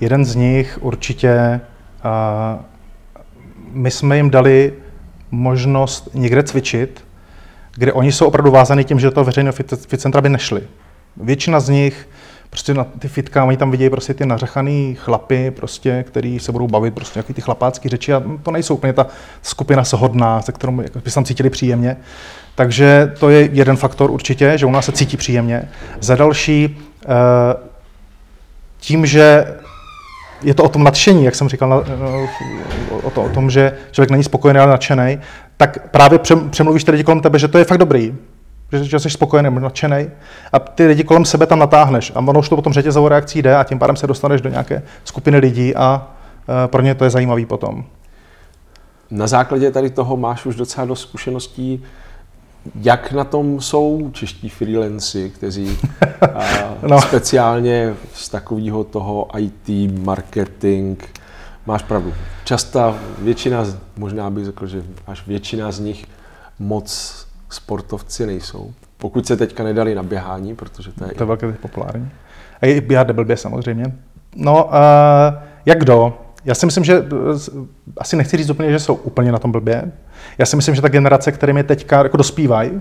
Jeden 0.01 0.25
z 0.25 0.35
nich 0.35 0.79
určitě, 0.81 1.61
uh, 2.05 2.63
my 3.71 3.91
jsme 3.91 4.17
jim 4.17 4.31
dali 4.31 4.73
možnost 5.31 6.09
někde 6.15 6.43
cvičit, 6.43 7.05
kde 7.75 7.93
oni 7.93 8.13
jsou 8.13 8.27
opravdu 8.27 8.51
vázaní 8.51 8.85
tím, 8.85 9.01
že 9.01 9.07
do 9.07 9.11
toho 9.11 9.25
veřejného 9.25 9.53
fit 9.53 10.01
centra 10.01 10.21
by 10.21 10.29
nešli. 10.29 10.69
Většina 11.17 11.61
z 11.61 11.69
nich 11.69 12.09
prostě 12.51 12.75
na 12.75 12.85
ty 12.85 13.09
fitka, 13.09 13.45
oni 13.45 13.57
tam 13.57 13.71
vidějí 13.71 13.91
prostě 13.91 14.15
ty 14.15 14.27
nařechaný 14.27 14.95
chlapy, 14.95 15.51
prostě, 15.51 16.05
který 16.09 16.39
se 16.39 16.53
budou 16.53 16.67
bavit 16.67 16.95
prostě 16.95 17.19
nějaký 17.19 17.35
ty 17.35 17.41
chlapácký 17.41 17.89
řeči 17.89 18.13
a 18.13 18.23
to 18.43 18.51
nejsou 18.51 18.75
úplně 18.75 18.93
ta 18.93 19.07
skupina 19.43 19.85
shodná, 19.85 20.43
se 20.43 20.53
kterou 20.53 20.73
by 20.73 21.11
se 21.11 21.15
tam 21.15 21.25
cítili 21.25 21.51
příjemně. 21.51 21.97
Takže 22.55 23.13
to 23.19 23.31
je 23.31 23.49
jeden 23.53 23.77
faktor 23.77 24.11
určitě, 24.11 24.59
že 24.59 24.67
u 24.67 24.71
nás 24.71 24.85
se 24.85 24.93
cítí 24.93 25.17
příjemně. 25.17 25.69
Za 26.01 26.17
další, 26.17 26.79
eh, 27.05 27.09
tím, 28.79 29.07
že 29.07 29.55
je 30.43 30.55
to 30.55 30.65
o 30.65 30.69
tom 30.69 30.85
nadšení, 30.85 31.25
jak 31.25 31.35
jsem 31.35 31.49
říkal, 31.49 31.85
o, 33.03 33.11
to, 33.11 33.23
o 33.23 33.29
tom, 33.29 33.51
že 33.51 33.73
člověk 33.91 34.11
není 34.11 34.25
spokojený, 34.25 34.61
ale 34.61 34.71
nadšený, 34.71 35.19
tak 35.57 35.91
právě 35.91 36.19
přemluvíš 36.51 36.87
lidi 36.87 37.05
kolem 37.05 37.21
tebe, 37.21 37.39
že 37.39 37.49
to 37.49 37.59
je 37.59 37.65
fakt 37.65 37.79
dobrý, 37.79 38.15
že, 38.73 38.85
že 38.85 38.99
jsi 38.99 39.11
spokojený, 39.11 39.61
nadšený 39.61 40.11
a 40.53 40.59
ty 40.59 40.87
lidi 40.87 41.05
kolem 41.05 41.25
sebe 41.25 41.47
tam 41.47 41.59
natáhneš 41.59 42.13
a 42.15 42.19
ono 42.19 42.41
už 42.41 42.49
to 42.49 42.57
potom 42.57 42.73
řetězovou 42.73 43.09
reakcí 43.09 43.43
jde 43.43 43.57
a 43.57 43.65
tím 43.65 43.79
pádem 43.79 43.97
se 43.97 44.07
dostaneš 44.07 44.41
do 44.41 44.49
nějaké 44.49 44.83
skupiny 45.05 45.39
lidí 45.39 45.75
a 45.75 46.07
uh, 46.49 46.55
pro 46.67 46.83
ně 46.83 46.95
to 46.95 47.05
je 47.05 47.11
zajímavý 47.11 47.47
potom. 47.47 47.85
Na 49.11 49.27
základě 49.27 49.71
tady 49.71 49.91
toho 49.91 50.17
máš 50.17 50.47
už 50.47 50.57
docela 50.57 50.87
dost 50.87 51.01
zkušeností, 51.01 51.85
jak 52.75 53.13
na 53.13 53.25
tom 53.25 53.61
jsou 53.61 54.11
čeští 54.13 54.49
freelanci, 54.49 55.31
kteří 55.35 55.79
no. 56.83 57.03
speciálně 57.03 57.95
z 58.13 58.29
takového 58.29 58.85
toho 58.85 59.29
IT, 59.39 59.93
marketing, 59.99 61.03
máš 61.67 61.83
pravdu. 61.83 62.15
Často 62.45 62.97
většina, 63.19 63.67
možná 63.97 64.31
bych 64.31 64.45
řekl, 64.45 64.67
že 64.67 64.83
až 65.07 65.27
většina 65.27 65.73
z 65.73 65.81
nich 65.81 66.07
moc 66.59 67.28
sportovci 67.49 68.27
nejsou. 68.27 68.73
Pokud 68.97 69.27
se 69.27 69.37
teďka 69.37 69.65
nedali 69.65 69.95
na 69.95 70.03
běhání, 70.03 70.55
protože 70.55 70.93
to 70.93 71.05
je... 71.05 71.11
To 71.11 71.23
je 71.23 71.27
velké 71.27 71.53
populární. 71.53 72.11
A 72.63 72.67
i 72.67 72.81
běhat 72.81 73.11
blbě 73.11 73.37
samozřejmě. 73.37 73.95
No, 74.37 74.65
uh, 74.65 74.71
jak 75.67 75.79
kdo? 75.79 76.19
Já 76.45 76.55
si 76.55 76.67
myslím, 76.67 76.85
že 76.85 77.01
uh, 77.01 77.07
asi 77.99 78.17
nechci 78.17 78.37
říct 78.37 78.51
úplně, 78.51 78.71
že 78.71 78.79
jsou 78.79 78.95
úplně 78.95 79.33
na 79.33 79.39
tom 79.39 79.53
blbě. 79.53 79.93
Já 80.39 80.47
si 80.47 80.57
myslím, 80.57 80.75
že 80.75 80.83
ta 80.83 80.89
generace, 80.89 81.33
kterým 81.33 81.57
je 81.57 81.65
teďka 81.65 82.03
jako 82.03 82.17
dospívají, 82.17 82.81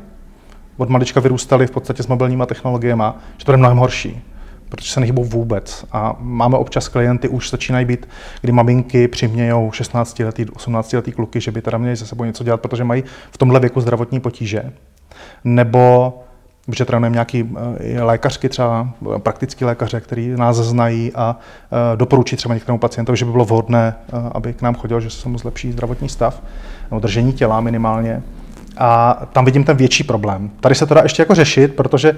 od 0.77 0.89
malička 0.89 1.19
vyrůstali 1.19 1.67
v 1.67 1.71
podstatě 1.71 2.03
s 2.03 2.07
mobilníma 2.07 2.45
technologiemi, 2.45 3.03
že 3.38 3.45
to 3.45 3.51
je 3.51 3.57
mnohem 3.57 3.77
horší 3.77 4.24
protože 4.69 4.91
se 4.91 5.00
nehybou 5.00 5.24
vůbec. 5.24 5.86
A 5.91 6.15
máme 6.19 6.57
občas 6.57 6.88
klienty, 6.88 7.27
už 7.27 7.50
začínají 7.50 7.86
být, 7.86 8.07
kdy 8.41 8.51
maminky 8.51 9.07
přimějou 9.07 9.71
16 9.71 10.19
letý, 10.19 10.45
18 10.45 10.93
letý 10.93 11.12
kluky, 11.12 11.41
že 11.41 11.51
by 11.51 11.62
teda 11.62 11.77
měli 11.77 11.97
se 11.97 12.05
sebou 12.05 12.24
něco 12.24 12.43
dělat, 12.43 12.62
protože 12.62 12.83
mají 12.83 13.03
v 13.31 13.38
tomhle 13.38 13.59
věku 13.59 13.81
zdravotní 13.81 14.19
potíže. 14.19 14.74
Nebo 15.43 16.13
že 16.75 16.86
trénujeme 16.86 17.13
nějaký 17.13 17.50
eh, 17.79 18.03
lékařky 18.03 18.50
třeba, 18.50 18.89
praktický 19.17 19.65
lékaře, 19.65 20.01
který 20.01 20.29
nás 20.29 20.57
znají 20.57 21.12
a 21.15 21.36
eh, 21.71 21.97
doporučí 21.97 22.36
třeba 22.36 22.53
některému 22.53 22.79
pacientovi, 22.79 23.17
že 23.17 23.25
by 23.25 23.31
bylo 23.31 23.45
vhodné, 23.45 23.95
eh, 24.07 24.12
aby 24.31 24.53
k 24.53 24.62
nám 24.62 24.75
chodil, 24.75 25.01
že 25.01 25.09
se 25.09 25.29
mu 25.29 25.38
zlepší 25.38 25.71
zdravotní 25.71 26.09
stav, 26.09 26.41
nebo 26.91 27.00
držení 27.00 27.33
těla 27.33 27.62
minimálně. 27.62 28.24
A 28.77 29.21
tam 29.33 29.45
vidím 29.45 29.63
ten 29.63 29.77
větší 29.77 30.03
problém. 30.03 30.51
Tady 30.59 30.75
se 30.75 30.86
to 30.86 30.93
dá 30.93 31.01
ještě 31.03 31.21
jako 31.21 31.36
řešit, 31.36 31.75
protože 31.75 32.17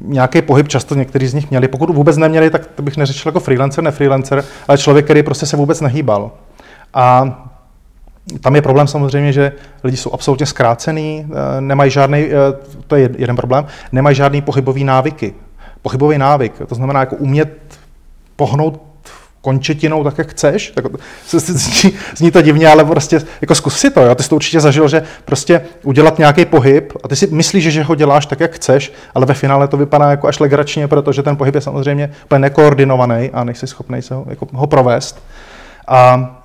nějaký 0.00 0.42
pohyb 0.42 0.68
často 0.68 0.94
někteří 0.94 1.26
z 1.26 1.34
nich 1.34 1.50
měli. 1.50 1.68
Pokud 1.68 1.90
vůbec 1.90 2.16
neměli, 2.16 2.50
tak 2.50 2.66
to 2.66 2.82
bych 2.82 2.96
neřešil 2.96 3.28
jako 3.28 3.40
freelancer, 3.40 3.84
nefreelancer, 3.84 4.44
ale 4.68 4.78
člověk, 4.78 5.04
který 5.04 5.22
prostě 5.22 5.46
se 5.46 5.56
vůbec 5.56 5.80
nehýbal. 5.80 6.30
A 6.94 7.40
tam 8.40 8.54
je 8.54 8.62
problém 8.62 8.86
samozřejmě, 8.86 9.32
že 9.32 9.52
lidi 9.84 9.96
jsou 9.96 10.12
absolutně 10.12 10.46
zkrácený, 10.46 11.26
eh, 11.26 11.60
nemají 11.60 11.90
žádný, 11.90 12.18
eh, 12.18 12.32
to 12.86 12.96
je 12.96 13.10
jeden 13.18 13.36
problém, 13.36 13.66
nemají 13.92 14.16
žádný 14.16 14.42
pohybový 14.42 14.84
návyky. 14.84 15.34
Pohybový 15.82 16.18
návyk, 16.18 16.52
to 16.66 16.74
znamená 16.74 17.00
jako 17.00 17.16
umět 17.16 17.78
pohnout 18.36 18.82
končetinou 19.44 20.04
tak, 20.04 20.18
jak 20.18 20.28
chceš. 20.28 20.72
Tak, 20.74 20.84
zní, 21.30 21.92
zní 22.16 22.30
to 22.30 22.42
divně, 22.42 22.68
ale 22.68 22.84
prostě 22.84 23.22
jako 23.40 23.54
zkus 23.54 23.78
si 23.78 23.90
to. 23.90 24.00
Jo? 24.00 24.14
Ty 24.14 24.22
jsi 24.22 24.28
to 24.28 24.34
určitě 24.36 24.60
zažil, 24.60 24.88
že 24.88 25.02
prostě 25.24 25.60
udělat 25.82 26.18
nějaký 26.18 26.44
pohyb 26.44 26.92
a 27.04 27.08
ty 27.08 27.16
si 27.16 27.26
myslíš, 27.26 27.64
že 27.64 27.82
ho 27.82 27.94
děláš 27.94 28.26
tak, 28.26 28.40
jak 28.40 28.52
chceš, 28.52 28.92
ale 29.14 29.26
ve 29.26 29.34
finále 29.34 29.68
to 29.68 29.76
vypadá 29.76 30.10
jako 30.10 30.28
až 30.28 30.40
legračně, 30.40 30.88
protože 30.88 31.22
ten 31.22 31.36
pohyb 31.36 31.54
je 31.54 31.60
samozřejmě 31.60 32.10
úplně 32.24 32.38
nekoordinovaný 32.38 33.30
a 33.32 33.44
nejsi 33.44 33.66
schopný 33.66 34.02
se 34.02 34.14
ho, 34.14 34.24
jako, 34.28 34.46
ho 34.52 34.66
provést. 34.66 35.22
A 35.88 36.43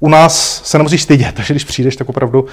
u 0.00 0.08
nás 0.08 0.62
se 0.64 0.78
nemusíš 0.78 1.02
stydět, 1.02 1.34
takže 1.34 1.54
když 1.54 1.64
přijdeš, 1.64 1.96
tak 1.96 2.08
opravdu 2.08 2.42
uh, 2.42 2.48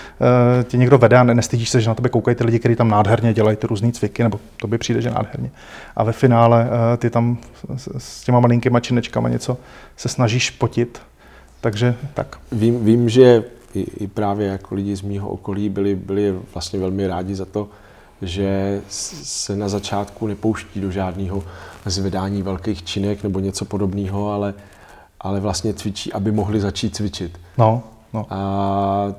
tě 0.64 0.78
někdo 0.78 0.98
vede 0.98 1.18
a 1.18 1.24
nestydíš 1.24 1.70
se, 1.70 1.82
že 1.82 1.90
na 1.90 1.96
tebe 1.96 2.10
koukají 2.10 2.36
ty 2.36 2.44
lidi, 2.44 2.60
kteří 2.60 2.76
tam 2.76 2.90
nádherně 2.90 3.34
dělají 3.34 3.58
ty 3.58 3.68
různé 3.68 3.92
cviky, 3.92 4.24
nebo 4.24 4.40
to 4.58 4.68
by 4.68 4.78
přijde, 4.78 5.02
že 5.02 5.12
nádherně. 5.12 5.52
A 5.96 6.04
ve 6.04 6.12
finále 6.12 6.64
uh, 6.64 6.70
ty 6.98 7.10
tam 7.10 7.38
s, 7.76 7.90
s 7.98 8.24
těma 8.24 8.40
malinkýma 8.40 8.80
činečkama 8.80 9.30
něco 9.30 9.58
se 9.98 10.10
snažíš 10.10 10.50
potit. 10.50 11.02
Takže 11.62 11.96
tak. 12.14 12.38
Vím, 12.52 12.86
vím 12.86 13.10
že 13.10 13.44
i, 13.74 13.80
i 13.80 14.08
právě 14.08 14.48
jako 14.48 14.76
lidi 14.76 14.96
z 14.96 15.02
mého 15.02 15.30
okolí 15.30 15.70
byli, 15.70 15.96
byli 15.96 16.36
vlastně 16.54 16.80
velmi 16.80 17.08
rádi 17.08 17.36
za 17.36 17.46
to, 17.46 17.70
že 18.22 18.82
se 18.90 19.56
na 19.56 19.70
začátku 19.70 20.28
nepouští 20.28 20.82
do 20.82 20.92
žádného 20.92 21.44
zvedání 21.86 22.42
velkých 22.42 22.84
činek 22.84 23.24
nebo 23.24 23.40
něco 23.40 23.66
podobného, 23.66 24.32
ale 24.32 24.54
ale 25.24 25.40
vlastně 25.40 25.74
cvičí, 25.74 26.14
aby 26.14 26.32
mohli 26.32 26.62
začít 26.62 26.96
cvičit. 26.96 27.40
No, 27.58 27.84
no. 28.14 28.26
A 28.30 29.14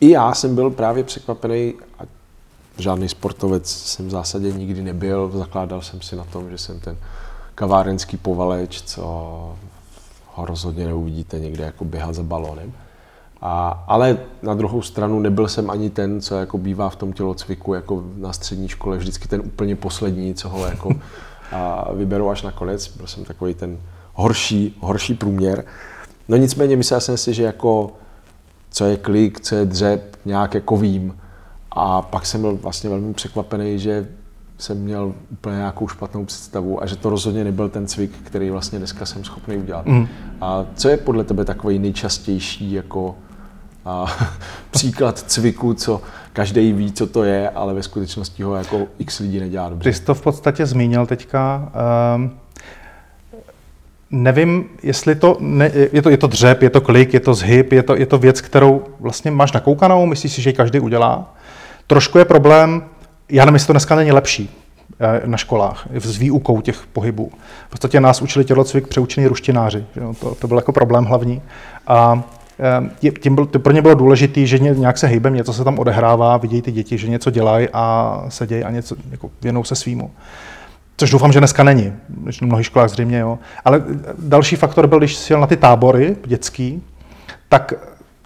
i 0.00 0.10
já 0.10 0.34
jsem 0.34 0.54
byl 0.54 0.70
právě 0.70 1.04
překvapený, 1.04 1.74
a 1.98 2.02
žádný 2.78 3.08
sportovec 3.08 3.70
jsem 3.70 4.06
v 4.06 4.10
zásadě 4.10 4.52
nikdy 4.52 4.82
nebyl, 4.82 5.30
zakládal 5.34 5.82
jsem 5.82 6.02
si 6.02 6.16
na 6.16 6.24
tom, 6.24 6.50
že 6.50 6.58
jsem 6.58 6.80
ten 6.80 6.96
kavárenský 7.54 8.16
povaleč, 8.16 8.82
co 8.82 9.02
ho 10.34 10.44
rozhodně 10.44 10.84
neuvidíte 10.84 11.38
někde 11.38 11.64
jako 11.64 11.84
běhat 11.84 12.14
za 12.14 12.22
balónem. 12.22 12.72
A, 13.40 13.84
ale 13.86 14.18
na 14.42 14.54
druhou 14.54 14.82
stranu 14.82 15.20
nebyl 15.20 15.48
jsem 15.48 15.70
ani 15.70 15.90
ten, 15.90 16.20
co 16.20 16.34
jako 16.34 16.58
bývá 16.58 16.88
v 16.90 16.96
tom 16.96 17.12
tělocviku, 17.12 17.74
jako 17.74 18.04
na 18.16 18.32
střední 18.32 18.68
škole, 18.68 18.96
vždycky 18.96 19.28
ten 19.28 19.40
úplně 19.40 19.76
poslední, 19.76 20.34
co 20.34 20.48
ho 20.48 20.66
jako 20.66 20.90
a 21.52 21.92
vyberou 21.92 22.28
až 22.30 22.42
nakonec. 22.42 22.88
Byl 22.88 23.06
jsem 23.06 23.24
takový 23.24 23.54
ten 23.54 23.78
horší, 24.14 24.76
horší 24.80 25.14
průměr. 25.14 25.64
No 26.28 26.36
nicméně 26.36 26.76
myslel 26.76 27.00
jsem 27.00 27.16
si, 27.16 27.34
že 27.34 27.42
jako 27.42 27.92
co 28.70 28.84
je 28.84 28.96
klik, 28.96 29.40
co 29.40 29.54
je 29.54 29.64
dřep, 29.64 30.16
nějak 30.24 30.54
jako 30.54 30.76
vím. 30.76 31.16
A 31.70 32.02
pak 32.02 32.26
jsem 32.26 32.40
byl 32.40 32.56
vlastně 32.56 32.90
velmi 32.90 33.14
překvapený, 33.14 33.78
že 33.78 34.08
jsem 34.58 34.78
měl 34.78 35.14
úplně 35.32 35.56
nějakou 35.56 35.88
špatnou 35.88 36.24
představu 36.24 36.82
a 36.82 36.86
že 36.86 36.96
to 36.96 37.10
rozhodně 37.10 37.44
nebyl 37.44 37.68
ten 37.68 37.86
cvik, 37.86 38.10
který 38.22 38.50
vlastně 38.50 38.78
dneska 38.78 39.06
jsem 39.06 39.24
schopný 39.24 39.56
udělat. 39.56 39.86
Mm. 39.86 40.08
A 40.40 40.66
co 40.74 40.88
je 40.88 40.96
podle 40.96 41.24
tebe 41.24 41.44
takový 41.44 41.78
nejčastější 41.78 42.72
jako 42.72 43.14
a, 43.84 44.06
příklad 44.70 45.18
cviku, 45.18 45.74
co 45.74 46.02
každý 46.32 46.72
ví, 46.72 46.92
co 46.92 47.06
to 47.06 47.24
je, 47.24 47.50
ale 47.50 47.74
ve 47.74 47.82
skutečnosti 47.82 48.42
ho 48.42 48.54
jako 48.54 48.86
x 48.98 49.18
lidí 49.18 49.40
nedělá 49.40 49.68
dobře. 49.68 49.90
Ty 49.90 49.96
jsi 49.96 50.02
to 50.02 50.14
v 50.14 50.22
podstatě 50.22 50.66
zmínil 50.66 51.06
teďka. 51.06 51.72
Um, 52.16 52.30
nevím, 54.10 54.64
jestli 54.82 55.14
to, 55.14 55.36
ne, 55.40 55.70
je, 55.92 56.02
to, 56.02 56.10
je 56.10 56.16
to 56.16 56.26
dřep, 56.26 56.62
je 56.62 56.70
to 56.70 56.80
klik, 56.80 57.14
je 57.14 57.20
to 57.20 57.34
zhyb, 57.34 57.72
je 57.72 57.82
to, 57.82 57.96
je 57.96 58.06
to 58.06 58.18
věc, 58.18 58.40
kterou 58.40 58.82
vlastně 59.00 59.30
máš 59.30 59.52
nakoukanou, 59.52 60.06
myslíš 60.06 60.32
si, 60.32 60.42
že 60.42 60.50
ji 60.50 60.54
každý 60.54 60.80
udělá. 60.80 61.34
Trošku 61.86 62.18
je 62.18 62.24
problém, 62.24 62.84
já 63.28 63.44
nevím, 63.44 63.54
jestli 63.54 63.66
to 63.66 63.72
dneska 63.72 63.94
není 63.94 64.12
lepší 64.12 64.50
eh, 65.00 65.20
na 65.26 65.36
školách, 65.36 65.88
s 65.94 66.16
výukou 66.16 66.60
těch 66.60 66.86
pohybů. 66.92 67.32
V 67.66 67.70
podstatě 67.70 68.00
nás 68.00 68.22
učili 68.22 68.44
tělocvik 68.44 68.88
přeučený 68.88 69.26
ruštináři, 69.26 69.84
že 69.94 70.00
to, 70.20 70.34
to 70.34 70.48
byl 70.48 70.56
jako 70.56 70.72
problém 70.72 71.04
hlavní. 71.04 71.42
A 71.86 72.22
eh, 73.02 73.10
tím 73.10 73.34
byl, 73.34 73.46
to 73.46 73.58
pro 73.58 73.72
ně 73.72 73.82
bylo 73.82 73.94
důležité, 73.94 74.46
že 74.46 74.58
nějak 74.58 74.98
se 74.98 75.06
hejbem, 75.06 75.34
něco 75.34 75.52
se 75.52 75.64
tam 75.64 75.78
odehrává, 75.78 76.36
vidějí 76.36 76.62
ty 76.62 76.72
děti, 76.72 76.98
že 76.98 77.08
něco 77.08 77.30
dělají 77.30 77.68
a 77.72 78.24
sedějí 78.28 78.64
a 78.64 78.70
něco 78.70 78.96
jako 79.10 79.30
věnou 79.42 79.64
se 79.64 79.74
svýmu. 79.74 80.10
Což 80.96 81.10
doufám, 81.10 81.32
že 81.32 81.38
dneska 81.38 81.64
není. 81.64 81.92
V 82.30 82.42
mnohých 82.42 82.66
školách 82.66 82.90
zřejmě, 82.90 83.18
jo. 83.18 83.38
Ale 83.64 83.82
další 84.18 84.56
faktor 84.56 84.86
byl, 84.86 84.98
když 84.98 85.16
jsi 85.16 85.34
na 85.34 85.46
ty 85.46 85.56
tábory 85.56 86.16
dětský, 86.26 86.82
tak 87.48 87.72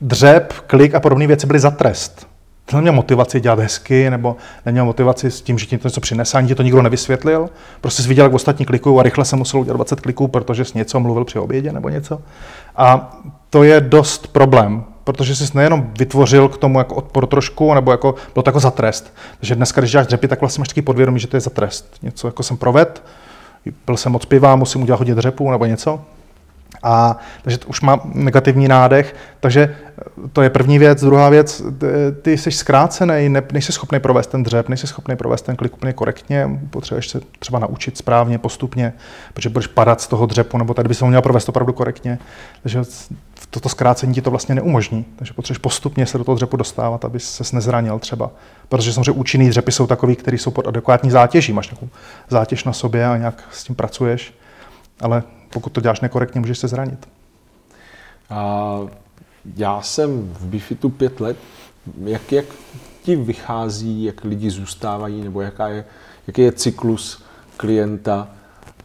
dřep, 0.00 0.52
klik 0.66 0.94
a 0.94 1.00
podobné 1.00 1.26
věci 1.26 1.46
byly 1.46 1.58
za 1.58 1.70
trest. 1.70 2.28
To 2.70 2.76
neměl 2.76 2.92
motivaci 2.92 3.40
dělat 3.40 3.58
hezky, 3.58 4.10
nebo 4.10 4.36
neměl 4.66 4.84
motivaci 4.84 5.30
s 5.30 5.42
tím, 5.42 5.58
že 5.58 5.66
ti 5.66 5.78
to 5.78 5.88
něco 5.88 6.00
přinese, 6.00 6.38
ani 6.38 6.48
ti 6.48 6.54
to 6.54 6.62
nikdo 6.62 6.82
nevysvětlil. 6.82 7.50
Prostě 7.80 8.02
jsi 8.02 8.08
viděl, 8.08 8.24
jak 8.24 8.34
ostatní 8.34 8.66
klikují 8.66 8.98
a 8.98 9.02
rychle 9.02 9.24
jsem 9.24 9.38
musel 9.38 9.60
udělat 9.60 9.76
20 9.76 10.00
kliků, 10.00 10.28
protože 10.28 10.64
jsi 10.64 10.78
něco 10.78 11.00
mluvil 11.00 11.24
při 11.24 11.38
obědě 11.38 11.72
nebo 11.72 11.88
něco. 11.88 12.20
A 12.76 13.16
to 13.50 13.62
je 13.62 13.80
dost 13.80 14.26
problém, 14.26 14.84
protože 15.08 15.36
jsi 15.36 15.44
nejenom 15.54 15.90
vytvořil 15.98 16.48
k 16.48 16.58
tomu 16.58 16.78
jako 16.78 16.94
odpor 16.94 17.26
trošku, 17.26 17.74
nebo 17.74 17.90
jako, 17.90 18.14
bylo 18.34 18.42
to 18.42 18.48
jako 18.48 18.60
za 18.60 18.70
trest. 18.70 19.14
Takže 19.40 19.54
dneska, 19.54 19.80
když 19.80 19.90
děláš 19.90 20.06
dřepy, 20.06 20.28
tak 20.28 20.40
vlastně 20.40 20.60
máš 20.60 20.68
taky 20.68 20.82
podvědomí, 20.82 21.20
že 21.20 21.26
to 21.26 21.36
je 21.36 21.40
za 21.40 21.50
trest. 21.50 21.96
Něco 22.02 22.28
jako 22.28 22.42
jsem 22.42 22.56
proved, 22.56 23.02
byl 23.86 23.96
jsem 23.96 24.12
moc 24.12 24.24
piva, 24.24 24.56
musím 24.56 24.82
udělat 24.82 24.98
hodně 24.98 25.14
dřepu 25.14 25.50
nebo 25.50 25.64
něco. 25.64 26.00
A, 26.82 27.16
takže 27.42 27.58
to 27.58 27.66
už 27.68 27.80
má 27.80 28.00
negativní 28.04 28.68
nádech. 28.68 29.14
Takže 29.40 29.76
to 30.32 30.42
je 30.42 30.50
první 30.50 30.78
věc. 30.78 31.00
Druhá 31.00 31.28
věc, 31.28 31.62
ty 32.22 32.38
jsi 32.38 32.50
zkrácený, 32.50 33.28
ne, 33.28 33.42
nejsi 33.52 33.72
schopný 33.72 34.00
provést 34.00 34.26
ten 34.26 34.42
dřep, 34.42 34.68
nejsi 34.68 34.86
schopný 34.86 35.16
provést 35.16 35.42
ten 35.42 35.56
klik 35.56 35.74
úplně 35.74 35.92
korektně, 35.92 36.60
potřebuješ 36.70 37.08
se 37.08 37.20
třeba 37.38 37.58
naučit 37.58 37.98
správně, 37.98 38.38
postupně, 38.38 38.92
protože 39.34 39.48
budeš 39.48 39.66
padat 39.66 40.00
z 40.00 40.06
toho 40.06 40.26
dřepu, 40.26 40.58
nebo 40.58 40.74
tady 40.74 40.88
bys 40.88 41.00
ho 41.00 41.08
měl 41.08 41.22
provést 41.22 41.48
opravdu 41.48 41.72
korektně. 41.72 42.18
Takže 42.62 42.80
toto 43.50 43.68
zkrácení 43.68 44.14
ti 44.14 44.22
to 44.22 44.30
vlastně 44.30 44.54
neumožní. 44.54 45.04
Takže 45.16 45.34
potřebuješ 45.34 45.58
postupně 45.58 46.06
se 46.06 46.18
do 46.18 46.24
toho 46.24 46.36
dřepu 46.36 46.56
dostávat, 46.56 47.04
aby 47.04 47.20
se 47.20 47.56
nezranil 47.56 47.98
třeba. 47.98 48.30
Protože 48.68 48.92
samozřejmě 48.92 49.12
účinný 49.12 49.48
dřepy 49.48 49.72
jsou 49.72 49.86
takový, 49.86 50.16
které 50.16 50.38
jsou 50.38 50.50
pod 50.50 50.66
adekvátní 50.66 51.10
zátěží. 51.10 51.52
Máš 51.52 51.70
nějakou 51.70 51.88
zátěž 52.28 52.64
na 52.64 52.72
sobě 52.72 53.06
a 53.06 53.16
nějak 53.16 53.42
s 53.52 53.64
tím 53.64 53.76
pracuješ. 53.76 54.34
Ale 55.00 55.22
pokud 55.50 55.72
to 55.72 55.80
děláš 55.80 56.00
nekorektně, 56.00 56.40
můžeš 56.40 56.58
se 56.58 56.68
zranit. 56.68 57.08
A 58.30 58.78
já 59.56 59.82
jsem 59.82 60.34
v 60.40 60.46
Bifitu 60.46 60.88
pět 60.88 61.20
let. 61.20 61.36
Jak, 62.04 62.32
jak 62.32 62.44
ti 63.02 63.16
vychází, 63.16 64.04
jak 64.04 64.24
lidi 64.24 64.50
zůstávají, 64.50 65.22
nebo 65.22 65.40
jaká 65.40 65.68
je, 65.68 65.84
jaký 66.26 66.42
je 66.42 66.52
cyklus 66.52 67.22
klienta? 67.56 68.28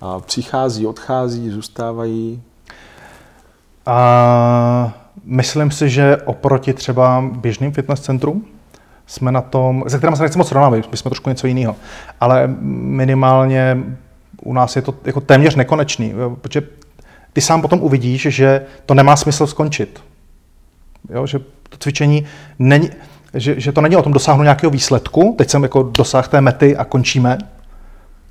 A 0.01 0.19
přichází, 0.19 0.87
odchází, 0.87 1.49
zůstávají? 1.49 2.41
A 3.85 4.93
myslím 5.23 5.71
si, 5.71 5.89
že 5.89 6.17
oproti 6.17 6.73
třeba 6.73 7.23
běžným 7.31 7.71
fitness 7.71 8.01
centrum 8.01 8.45
jsme 9.07 9.31
na 9.31 9.41
tom, 9.41 9.83
se 9.87 9.97
kterým 9.97 10.15
se 10.15 10.23
nechci 10.23 10.37
moc 10.37 10.47
srovnávat, 10.47 10.91
my 10.91 10.97
jsme 10.97 11.09
trošku 11.09 11.29
něco 11.29 11.47
jiného, 11.47 11.75
ale 12.19 12.47
minimálně 12.71 13.77
u 14.43 14.53
nás 14.53 14.75
je 14.75 14.81
to 14.81 14.95
jako 15.05 15.21
téměř 15.21 15.55
nekonečný, 15.55 16.13
protože 16.41 16.61
ty 17.33 17.41
sám 17.41 17.61
potom 17.61 17.81
uvidíš, 17.81 18.27
že 18.29 18.61
to 18.85 18.93
nemá 18.93 19.15
smysl 19.15 19.47
skončit. 19.47 20.03
Jo, 21.09 21.27
že 21.27 21.39
to 21.39 21.77
cvičení 21.79 22.25
není, 22.59 22.89
že, 23.33 23.59
že 23.59 23.71
to 23.71 23.81
není 23.81 23.95
o 23.95 24.01
tom 24.01 24.13
dosáhnout 24.13 24.43
nějakého 24.43 24.71
výsledku, 24.71 25.35
teď 25.37 25.49
jsem 25.49 25.63
jako 25.63 25.83
dosáhl 25.83 26.27
té 26.27 26.41
mety 26.41 26.77
a 26.77 26.85
končíme, 26.85 27.37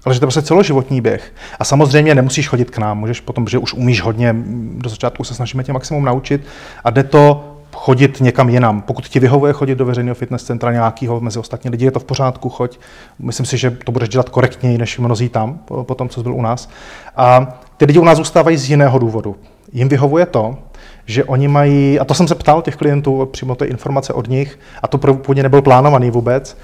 ale 0.05 0.15
že 0.15 0.21
to 0.21 0.25
je 0.25 0.27
prostě 0.27 0.43
celoživotní 0.43 1.01
běh. 1.01 1.35
A 1.59 1.65
samozřejmě 1.65 2.15
nemusíš 2.15 2.49
chodit 2.49 2.71
k 2.71 2.79
nám, 2.79 2.99
můžeš 2.99 3.21
potom, 3.21 3.49
že 3.49 3.59
už 3.59 3.75
umíš 3.75 4.03
hodně, 4.03 4.37
do 4.77 4.91
začátku 4.91 5.25
se 5.25 5.35
snažíme 5.35 5.65
tě 5.65 5.73
maximum 5.73 6.05
naučit 6.05 6.47
a 6.85 6.91
jde 6.91 7.03
to 7.03 7.52
chodit 7.77 8.21
někam 8.21 8.49
jinam. 8.49 8.83
Pokud 8.83 9.09
ti 9.09 9.21
vyhovuje 9.21 9.53
chodit 9.53 9.75
do 9.75 9.85
veřejného 9.85 10.15
fitness 10.15 10.45
centra 10.45 10.73
nějakého 10.73 11.21
mezi 11.21 11.39
ostatní 11.39 11.71
lidi, 11.71 11.85
je 11.85 11.91
to 11.91 12.01
v 12.01 12.05
pořádku, 12.05 12.49
choď. 12.49 12.79
Myslím 13.19 13.47
si, 13.47 13.57
že 13.57 13.71
to 13.71 13.93
budeš 13.93 14.09
dělat 14.09 14.29
korektněji 14.29 14.79
než 14.79 14.99
mnozí 14.99 15.29
tam, 15.29 15.59
po, 15.65 15.85
po 15.85 15.95
tom, 15.95 16.09
co 16.09 16.23
byl 16.23 16.35
u 16.35 16.43
nás. 16.43 16.69
A 17.17 17.59
ty 17.77 17.85
lidi 17.85 17.99
u 17.99 18.05
nás 18.05 18.19
zůstávají 18.19 18.57
z 18.57 18.71
jiného 18.71 18.99
důvodu. 18.99 19.37
Jim 19.73 19.89
vyhovuje 19.89 20.27
to, 20.27 20.59
že 21.07 21.25
oni 21.25 21.49
mají, 21.49 22.01
a 22.01 22.05
to 22.05 22.15
jsem 22.15 22.29
se 22.29 22.35
ptal 22.35 22.63
těch 22.63 22.77
klientů, 22.77 23.29
přímo 23.33 23.55
ty 23.55 23.65
informace 23.65 24.13
od 24.13 24.29
nich, 24.29 24.59
a 24.83 24.89
to 24.89 24.99
původně 24.99 25.43
nebyl 25.43 25.63
plánovaný 25.63 26.11
vůbec, 26.11 26.59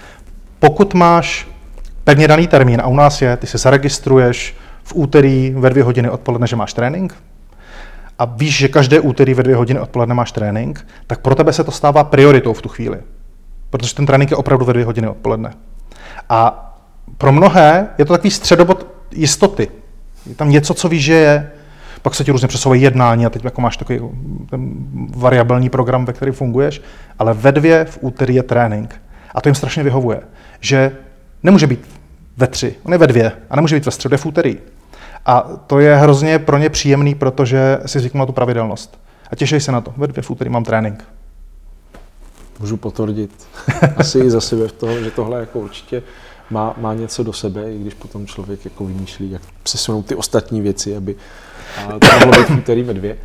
pokud 0.59 0.95
máš 0.95 1.49
pevně 2.05 2.29
daný 2.29 2.47
termín 2.47 2.81
a 2.81 2.87
u 2.87 2.95
nás 2.95 3.23
je, 3.23 3.37
ty 3.37 3.47
se 3.47 3.59
zaregistruješ 3.59 4.55
v 4.85 4.93
úterý 4.95 5.55
ve 5.57 5.71
dvě 5.71 5.83
hodiny 5.85 6.11
odpoledne, 6.11 6.47
že 6.47 6.57
máš 6.57 6.73
trénink, 6.73 7.15
a 8.19 8.25
víš, 8.25 8.57
že 8.57 8.69
každé 8.69 9.01
úterý 9.01 9.35
ve 9.35 9.43
dvě 9.43 9.57
hodiny 9.57 9.81
odpoledne 9.81 10.15
máš 10.15 10.33
trénink, 10.33 10.87
tak 11.07 11.21
pro 11.21 11.35
tebe 11.35 11.53
se 11.53 11.65
to 11.65 11.71
stává 11.71 12.05
prioritou 12.05 12.53
v 12.53 12.63
tu 12.63 12.69
chvíli. 12.69 12.99
Protože 13.71 13.95
ten 13.95 14.07
trénink 14.07 14.31
je 14.31 14.37
opravdu 14.37 14.65
ve 14.65 14.73
dvě 14.73 14.85
hodiny 14.85 15.09
odpoledne. 15.09 15.53
A 16.29 16.65
pro 17.19 17.33
mnohé 17.33 17.89
je 17.99 18.05
to 18.05 18.13
takový 18.13 18.31
středobod 18.31 18.87
jistoty. 19.11 19.69
Je 20.27 20.35
tam 20.35 20.51
něco, 20.51 20.75
co 20.75 20.89
víš, 20.89 21.05
že 21.05 21.15
je, 21.15 21.51
pak 22.03 22.15
se 22.15 22.25
ti 22.25 22.33
různě 22.33 22.49
přesouvají 22.49 22.83
jednání 22.83 23.27
a 23.27 23.31
teď 23.31 23.45
jako 23.45 23.61
máš 23.61 23.77
takový 23.77 24.01
ten 24.51 24.73
variabilní 25.17 25.71
program, 25.71 26.05
ve 26.05 26.13
kterém 26.13 26.35
funguješ, 26.35 26.83
ale 27.19 27.35
ve 27.35 27.53
dvě 27.53 27.85
v 27.85 27.99
úterý 28.01 28.35
je 28.35 28.43
trénink. 28.43 29.01
A 29.35 29.41
to 29.41 29.49
jim 29.49 29.55
strašně 29.55 29.83
vyhovuje, 29.83 30.21
že 30.61 30.93
nemůže 31.43 31.67
být 31.67 31.89
ve 32.37 32.47
tři, 32.47 32.75
on 32.83 32.93
je 32.93 32.99
ve 32.99 33.07
dvě 33.07 33.33
a 33.51 33.57
nemůže 33.57 33.77
být 33.77 33.87
ve 33.87 33.93
středu, 33.93 34.15
je 34.15 34.19
v 34.19 34.27
úterý. 34.27 34.59
A 35.29 35.41
to 35.67 35.79
je 35.79 35.97
hrozně 35.97 36.39
pro 36.39 36.59
ně 36.59 36.71
příjemný, 36.71 37.15
protože 37.15 37.79
si 37.87 38.01
zvyknu 38.01 38.19
na 38.19 38.27
tu 38.27 38.33
pravidelnost. 38.33 38.99
A 39.31 39.37
těšej 39.37 39.61
se 39.61 39.73
na 39.73 39.81
to. 39.81 39.93
Ve 39.97 40.07
dvě 40.07 40.23
v 40.23 40.31
úterý 40.31 40.51
mám 40.51 40.65
trénink. 40.65 41.05
Můžu 42.61 42.77
potvrdit 42.77 43.47
asi 43.97 44.19
i 44.19 44.31
za 44.31 44.41
sebe 44.41 44.69
v 44.69 44.73
toho, 44.73 45.03
že 45.03 45.11
tohle 45.11 45.41
jako 45.41 45.59
určitě 45.59 46.03
má, 46.51 46.75
má 46.77 46.95
něco 46.95 47.23
do 47.23 47.33
sebe, 47.33 47.73
i 47.73 47.79
když 47.79 47.95
potom 47.95 48.27
člověk 48.27 48.65
jako 48.65 48.85
vymýšlí, 48.85 49.31
jak 49.31 49.43
přesunout 49.63 50.07
ty 50.07 50.15
ostatní 50.15 50.61
věci, 50.61 50.97
aby 50.97 51.17
a 51.77 51.99
to 51.99 52.27
mohlo 52.27 52.43
být 52.43 52.59
úterý 52.59 52.83
ve 52.83 52.95
dvě. 52.95 53.19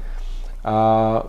A 0.66 1.24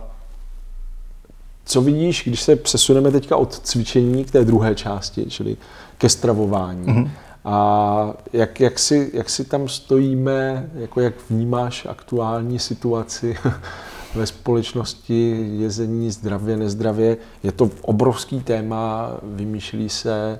co 1.65 1.81
vidíš, 1.81 2.23
když 2.25 2.41
se 2.41 2.55
přesuneme 2.55 3.11
teďka 3.11 3.37
od 3.37 3.59
cvičení 3.59 4.25
k 4.25 4.31
té 4.31 4.45
druhé 4.45 4.75
části, 4.75 5.25
čili 5.25 5.57
ke 5.97 6.09
stravování? 6.09 6.85
Mm-hmm. 6.85 7.09
A 7.45 8.13
jak, 8.33 8.59
jak, 8.59 8.79
si, 8.79 9.11
jak 9.13 9.29
si 9.29 9.45
tam 9.45 9.67
stojíme, 9.67 10.69
jako 10.73 11.01
jak 11.01 11.13
vnímáš 11.29 11.85
aktuální 11.85 12.59
situaci 12.59 13.37
ve 14.15 14.25
společnosti, 14.25 15.47
jezení 15.51 16.11
zdravě, 16.11 16.57
nezdravě? 16.57 17.17
Je 17.43 17.51
to 17.51 17.69
obrovský 17.81 18.41
téma, 18.41 19.11
vymýšlí 19.23 19.89
se 19.89 20.39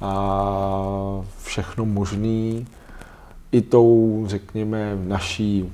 a 0.00 1.22
všechno 1.42 1.86
možný. 1.86 2.66
I 3.52 3.60
tou, 3.60 4.24
řekněme, 4.26 4.98
naší 5.04 5.72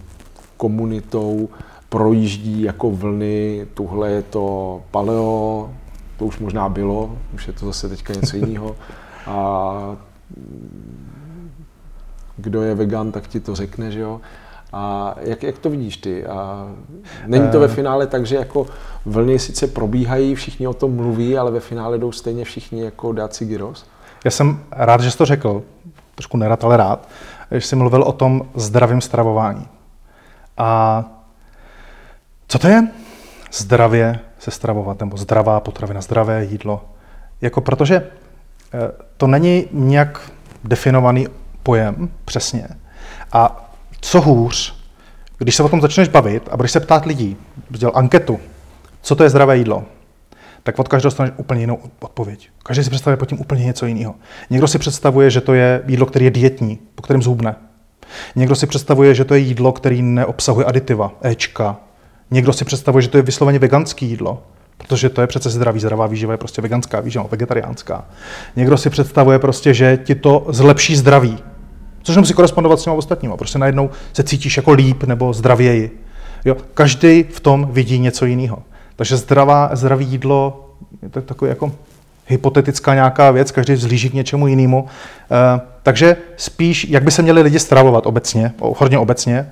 komunitou 0.56 1.48
projíždí 1.88 2.62
jako 2.62 2.90
vlny, 2.90 3.66
tuhle 3.74 4.10
je 4.10 4.22
to 4.22 4.82
paleo, 4.90 5.70
to 6.18 6.24
už 6.24 6.38
možná 6.38 6.68
bylo, 6.68 7.18
už 7.34 7.46
je 7.46 7.52
to 7.52 7.66
zase 7.66 7.88
teďka 7.88 8.14
něco 8.14 8.36
jiného. 8.36 8.76
A 9.26 9.96
kdo 12.36 12.62
je 12.62 12.74
vegan, 12.74 13.12
tak 13.12 13.28
ti 13.28 13.40
to 13.40 13.54
řekne, 13.54 13.90
že 13.90 14.00
jo. 14.00 14.20
A 14.72 15.14
jak, 15.20 15.42
jak 15.42 15.58
to 15.58 15.70
vidíš 15.70 15.96
ty? 15.96 16.26
A 16.26 16.68
není 17.26 17.48
to 17.48 17.60
ve 17.60 17.66
eh. 17.66 17.68
finále 17.68 18.06
tak, 18.06 18.26
že 18.26 18.36
jako 18.36 18.66
vlny 19.06 19.38
sice 19.38 19.66
probíhají, 19.66 20.34
všichni 20.34 20.66
o 20.66 20.74
tom 20.74 20.96
mluví, 20.96 21.38
ale 21.38 21.50
ve 21.50 21.60
finále 21.60 21.98
jdou 21.98 22.12
stejně 22.12 22.44
všichni 22.44 22.82
jako 22.82 23.12
dát 23.12 23.34
si 23.34 23.44
gyros? 23.44 23.86
Já 24.24 24.30
jsem 24.30 24.60
rád, 24.72 25.00
že 25.00 25.10
jsi 25.10 25.18
to 25.18 25.24
řekl, 25.24 25.62
trošku 26.14 26.36
nerad, 26.36 26.64
ale 26.64 26.76
rád, 26.76 27.08
že 27.50 27.60
jsi 27.60 27.76
mluvil 27.76 28.02
o 28.02 28.12
tom 28.12 28.42
zdravém 28.54 29.00
stravování. 29.00 29.68
A 30.56 31.04
co 32.48 32.58
to 32.58 32.68
je? 32.68 32.88
Zdravě 33.52 34.20
se 34.38 34.50
stravovat, 34.50 35.00
nebo 35.00 35.16
zdravá 35.16 35.60
potravina, 35.60 36.00
zdravé 36.00 36.44
jídlo. 36.44 36.84
Jako 37.40 37.60
protože 37.60 38.10
to 39.16 39.26
není 39.26 39.66
nějak 39.72 40.30
definovaný 40.64 41.26
pojem 41.62 42.10
přesně. 42.24 42.68
A 43.32 43.70
co 44.00 44.20
hůř, 44.20 44.74
když 45.38 45.56
se 45.56 45.62
o 45.62 45.68
tom 45.68 45.80
začneš 45.80 46.08
bavit 46.08 46.48
a 46.50 46.56
budeš 46.56 46.72
se 46.72 46.80
ptát 46.80 47.06
lidí, 47.06 47.36
dělal 47.70 47.96
anketu, 47.96 48.40
co 49.02 49.16
to 49.16 49.22
je 49.22 49.30
zdravé 49.30 49.56
jídlo, 49.56 49.84
tak 50.62 50.78
od 50.78 50.88
každého 50.88 51.06
dostaneš 51.06 51.32
úplně 51.36 51.60
jinou 51.60 51.78
odpověď. 52.00 52.50
Každý 52.62 52.84
si 52.84 52.90
představuje 52.90 53.16
pod 53.16 53.28
tím 53.28 53.40
úplně 53.40 53.64
něco 53.64 53.86
jiného. 53.86 54.14
Někdo 54.50 54.68
si 54.68 54.78
představuje, 54.78 55.30
že 55.30 55.40
to 55.40 55.54
je 55.54 55.82
jídlo, 55.86 56.06
které 56.06 56.24
je 56.24 56.30
dietní, 56.30 56.78
po 56.94 57.02
kterém 57.02 57.22
zhubne. 57.22 57.56
Někdo 58.36 58.54
si 58.54 58.66
představuje, 58.66 59.14
že 59.14 59.24
to 59.24 59.34
je 59.34 59.40
jídlo, 59.40 59.72
které 59.72 59.96
neobsahuje 59.96 60.66
aditiva, 60.66 61.12
Ečka. 61.24 61.76
Někdo 62.30 62.52
si 62.52 62.64
představuje, 62.64 63.02
že 63.02 63.08
to 63.08 63.16
je 63.16 63.22
vysloveně 63.22 63.58
veganské 63.58 64.06
jídlo, 64.06 64.42
protože 64.78 65.08
to 65.08 65.20
je 65.20 65.26
přece 65.26 65.50
zdravý, 65.50 65.80
zdravá 65.80 66.06
výživa 66.06 66.32
je 66.32 66.38
prostě 66.38 66.62
veganská 66.62 67.00
výživa, 67.00 67.26
vegetariánská. 67.30 68.04
Někdo 68.56 68.76
si 68.76 68.90
představuje 68.90 69.38
prostě, 69.38 69.74
že 69.74 69.98
ti 70.04 70.14
to 70.14 70.46
zlepší 70.48 70.96
zdraví, 70.96 71.38
což 72.02 72.16
musí 72.16 72.34
korespondovat 72.34 72.80
s 72.80 72.84
těmi 72.84 72.96
ostatními. 72.96 73.34
Prostě 73.36 73.58
najednou 73.58 73.90
se 74.12 74.22
cítíš 74.22 74.56
jako 74.56 74.72
líp 74.72 75.04
nebo 75.04 75.32
zdravěji. 75.32 76.04
Jo? 76.44 76.56
Každý 76.74 77.22
v 77.22 77.40
tom 77.40 77.68
vidí 77.72 77.98
něco 77.98 78.26
jiného. 78.26 78.62
Takže 78.96 79.16
zdravá, 79.16 79.70
zdravý 79.72 80.06
jídlo 80.06 80.70
je 81.02 81.08
to 81.08 81.22
takový 81.22 81.48
jako 81.48 81.72
hypotetická 82.26 82.94
nějaká 82.94 83.30
věc, 83.30 83.50
každý 83.50 83.72
vzlíží 83.72 84.10
k 84.10 84.14
něčemu 84.14 84.46
jinému. 84.46 84.86
E, 85.30 85.60
takže 85.82 86.16
spíš, 86.36 86.86
jak 86.90 87.02
by 87.02 87.10
se 87.10 87.22
měli 87.22 87.42
lidi 87.42 87.58
stravovat 87.58 88.06
obecně, 88.06 88.52
hodně 88.60 88.98
obecně, 88.98 89.38
e, 89.38 89.50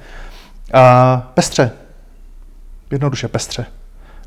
pestře. 1.35 1.71
Jednoduše 2.91 3.29
pestře. 3.29 3.67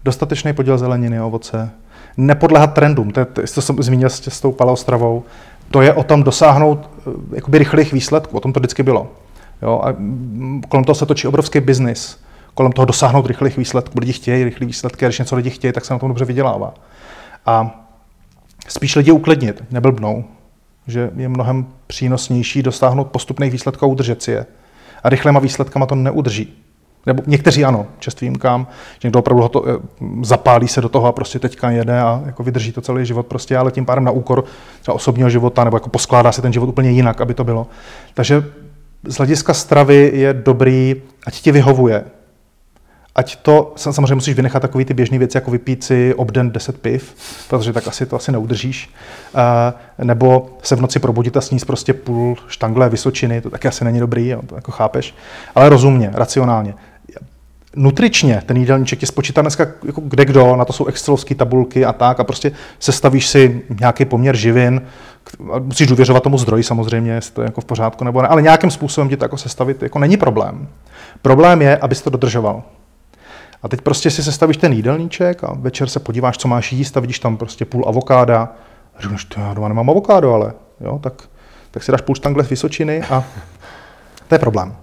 Dostatečný 0.05 0.53
podíl 0.53 0.77
zeleniny 0.77 1.19
a 1.19 1.25
ovoce. 1.25 1.71
Nepodléhat 2.17 2.73
trendům, 2.73 3.11
to, 3.11 3.19
je, 3.19 3.25
to, 3.25 3.61
jsem 3.61 3.83
zmínil 3.83 4.09
s, 4.09 4.27
s 4.27 4.41
tou 4.41 4.51
paleostravou. 4.51 5.23
To 5.71 5.81
je 5.81 5.93
o 5.93 6.03
tom 6.03 6.23
dosáhnout 6.23 6.89
eh, 6.97 7.35
jakoby 7.35 7.57
rychlých 7.57 7.93
výsledků, 7.93 8.37
o 8.37 8.39
tom 8.39 8.53
to 8.53 8.59
vždycky 8.59 8.83
bylo. 8.83 9.11
Jo, 9.61 9.81
a 9.83 9.95
kolem 10.69 10.83
toho 10.83 10.95
se 10.95 11.05
točí 11.05 11.27
obrovský 11.27 11.59
biznis 11.59 12.25
kolem 12.55 12.71
toho 12.71 12.85
dosáhnout 12.85 13.25
rychlých 13.25 13.57
výsledků. 13.57 13.99
Lidi 13.99 14.13
chtějí 14.13 14.43
rychlé 14.43 14.67
výsledky 14.67 15.05
a 15.05 15.07
když 15.07 15.19
něco 15.19 15.35
lidi 15.35 15.49
chtějí, 15.49 15.73
tak 15.73 15.85
se 15.85 15.93
na 15.93 15.99
tom 15.99 16.09
dobře 16.09 16.25
vydělává. 16.25 16.73
A 17.45 17.85
spíš 18.67 18.95
lidi 18.95 19.11
uklidnit, 19.11 19.63
neblbnou, 19.71 20.25
že 20.87 21.11
je 21.15 21.29
mnohem 21.29 21.65
přínosnější 21.87 22.63
dosáhnout 22.63 23.07
postupných 23.07 23.51
výsledků 23.51 23.85
a 23.85 23.87
udržet 23.87 24.23
si 24.23 24.31
je. 24.31 24.45
A 25.03 25.09
rychlýma 25.09 25.39
výsledkama 25.39 25.85
to 25.85 25.95
neudrží. 25.95 26.53
Nebo 27.05 27.23
někteří 27.27 27.65
ano, 27.65 27.87
čest 27.99 28.21
výjimkám, 28.21 28.67
že 28.99 29.07
někdo 29.07 29.19
opravdu 29.19 29.47
to, 29.47 29.65
eh, 29.69 29.73
zapálí 30.21 30.67
se 30.67 30.81
do 30.81 30.89
toho 30.89 31.07
a 31.07 31.11
prostě 31.11 31.39
teďka 31.39 31.71
jede 31.71 31.99
a 31.99 32.21
jako 32.25 32.43
vydrží 32.43 32.71
to 32.71 32.81
celý 32.81 33.05
život 33.05 33.27
prostě, 33.27 33.57
ale 33.57 33.71
tím 33.71 33.85
pádem 33.85 34.03
na 34.03 34.11
úkor 34.11 34.43
třeba 34.81 34.95
osobního 34.95 35.29
života 35.29 35.63
nebo 35.63 35.77
jako 35.77 35.89
poskládá 35.89 36.31
si 36.31 36.41
ten 36.41 36.53
život 36.53 36.69
úplně 36.69 36.91
jinak, 36.91 37.21
aby 37.21 37.33
to 37.33 37.43
bylo. 37.43 37.67
Takže 38.13 38.43
z 39.07 39.15
hlediska 39.17 39.53
stravy 39.53 40.11
je 40.13 40.33
dobrý, 40.33 40.95
ať 41.27 41.41
ti 41.41 41.51
vyhovuje, 41.51 42.05
ať 43.15 43.35
to, 43.35 43.73
samozřejmě 43.75 44.15
musíš 44.15 44.35
vynechat 44.35 44.61
takový 44.61 44.85
ty 44.85 44.93
běžné 44.93 45.17
věci, 45.17 45.37
jako 45.37 45.51
vypít 45.51 45.83
si 45.83 46.13
obden 46.13 46.51
10 46.51 46.81
piv, 46.81 47.15
protože 47.49 47.73
tak 47.73 47.87
asi 47.87 48.05
to 48.05 48.15
asi 48.15 48.31
neudržíš, 48.31 48.89
uh, 49.33 50.05
nebo 50.05 50.57
se 50.61 50.75
v 50.75 50.81
noci 50.81 50.99
probudit 50.99 51.37
a 51.37 51.41
sníst 51.41 51.65
prostě 51.65 51.93
půl 51.93 52.35
štangle 52.47 52.89
vysočiny, 52.89 53.41
to 53.41 53.49
taky 53.49 53.67
asi 53.67 53.85
není 53.85 53.99
dobrý, 53.99 54.27
jo, 54.27 54.41
to 54.47 54.55
jako 54.55 54.71
chápeš, 54.71 55.15
ale 55.55 55.69
rozumně, 55.69 56.11
racionálně. 56.13 56.73
Nutričně 57.75 58.43
ten 58.45 58.57
jídelníček 58.57 59.01
je 59.01 59.07
spočítá 59.07 59.41
dneska 59.41 59.67
jako 59.85 60.01
kde 60.01 60.25
kdo, 60.25 60.55
na 60.55 60.65
to 60.65 60.73
jsou 60.73 60.85
excelovské 60.85 61.35
tabulky 61.35 61.85
a 61.85 61.93
tak 61.93 62.19
a 62.19 62.23
prostě 62.23 62.51
sestavíš 62.79 63.27
si 63.27 63.61
nějaký 63.79 64.05
poměr 64.05 64.35
živin, 64.35 64.81
musíš 65.59 65.87
důvěřovat 65.87 66.23
tomu 66.23 66.37
zdroji 66.37 66.63
samozřejmě, 66.63 67.11
jestli 67.11 67.33
to 67.33 67.41
je 67.41 67.45
jako 67.45 67.61
v 67.61 67.65
pořádku 67.65 68.03
nebo 68.03 68.21
ne, 68.21 68.27
ale 68.27 68.41
nějakým 68.41 68.71
způsobem 68.71 69.09
ti 69.09 69.17
to 69.17 69.25
jako 69.25 69.37
sestavit 69.37 69.83
jako 69.83 69.99
není 69.99 70.17
problém. 70.17 70.67
Problém 71.21 71.61
je, 71.61 71.77
abys 71.77 72.01
to 72.01 72.09
dodržoval. 72.09 72.63
A 73.63 73.67
teď 73.67 73.81
prostě 73.81 74.11
si 74.11 74.23
sestavíš 74.23 74.57
ten 74.57 74.73
jídelníček 74.73 75.43
a 75.43 75.53
večer 75.53 75.89
se 75.89 75.99
podíváš, 75.99 76.37
co 76.37 76.47
máš 76.47 76.71
jíst 76.71 76.97
a 76.97 76.99
vidíš 76.99 77.19
tam 77.19 77.37
prostě 77.37 77.65
půl 77.65 77.83
avokáda. 77.87 78.49
A 78.97 79.01
říkáš, 79.01 79.25
to 79.25 79.41
já 79.41 79.53
doma 79.53 79.67
nemám 79.67 79.89
avokádo, 79.89 80.33
ale 80.33 80.53
jo, 80.81 80.99
tak, 81.03 81.13
tak 81.71 81.83
si 81.83 81.91
dáš 81.91 82.01
půl 82.01 82.15
štangle 82.15 82.43
z 82.43 82.49
Vysočiny 82.49 83.01
a 83.01 83.23
to 84.27 84.35
je 84.35 84.39
problém. 84.39 84.75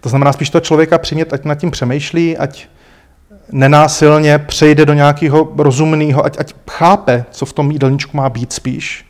To 0.00 0.08
znamená 0.08 0.32
spíš 0.32 0.50
to 0.50 0.60
člověka 0.60 0.98
přimět, 0.98 1.32
ať 1.32 1.44
nad 1.44 1.54
tím 1.54 1.70
přemýšlí, 1.70 2.38
ať 2.38 2.66
nenásilně 3.52 4.38
přejde 4.38 4.86
do 4.86 4.92
nějakého 4.92 5.52
rozumného, 5.56 6.24
ať, 6.24 6.36
ať 6.38 6.54
chápe, 6.70 7.24
co 7.30 7.46
v 7.46 7.52
tom 7.52 7.70
jídelníčku 7.70 8.16
má 8.16 8.28
být 8.28 8.52
spíš. 8.52 9.06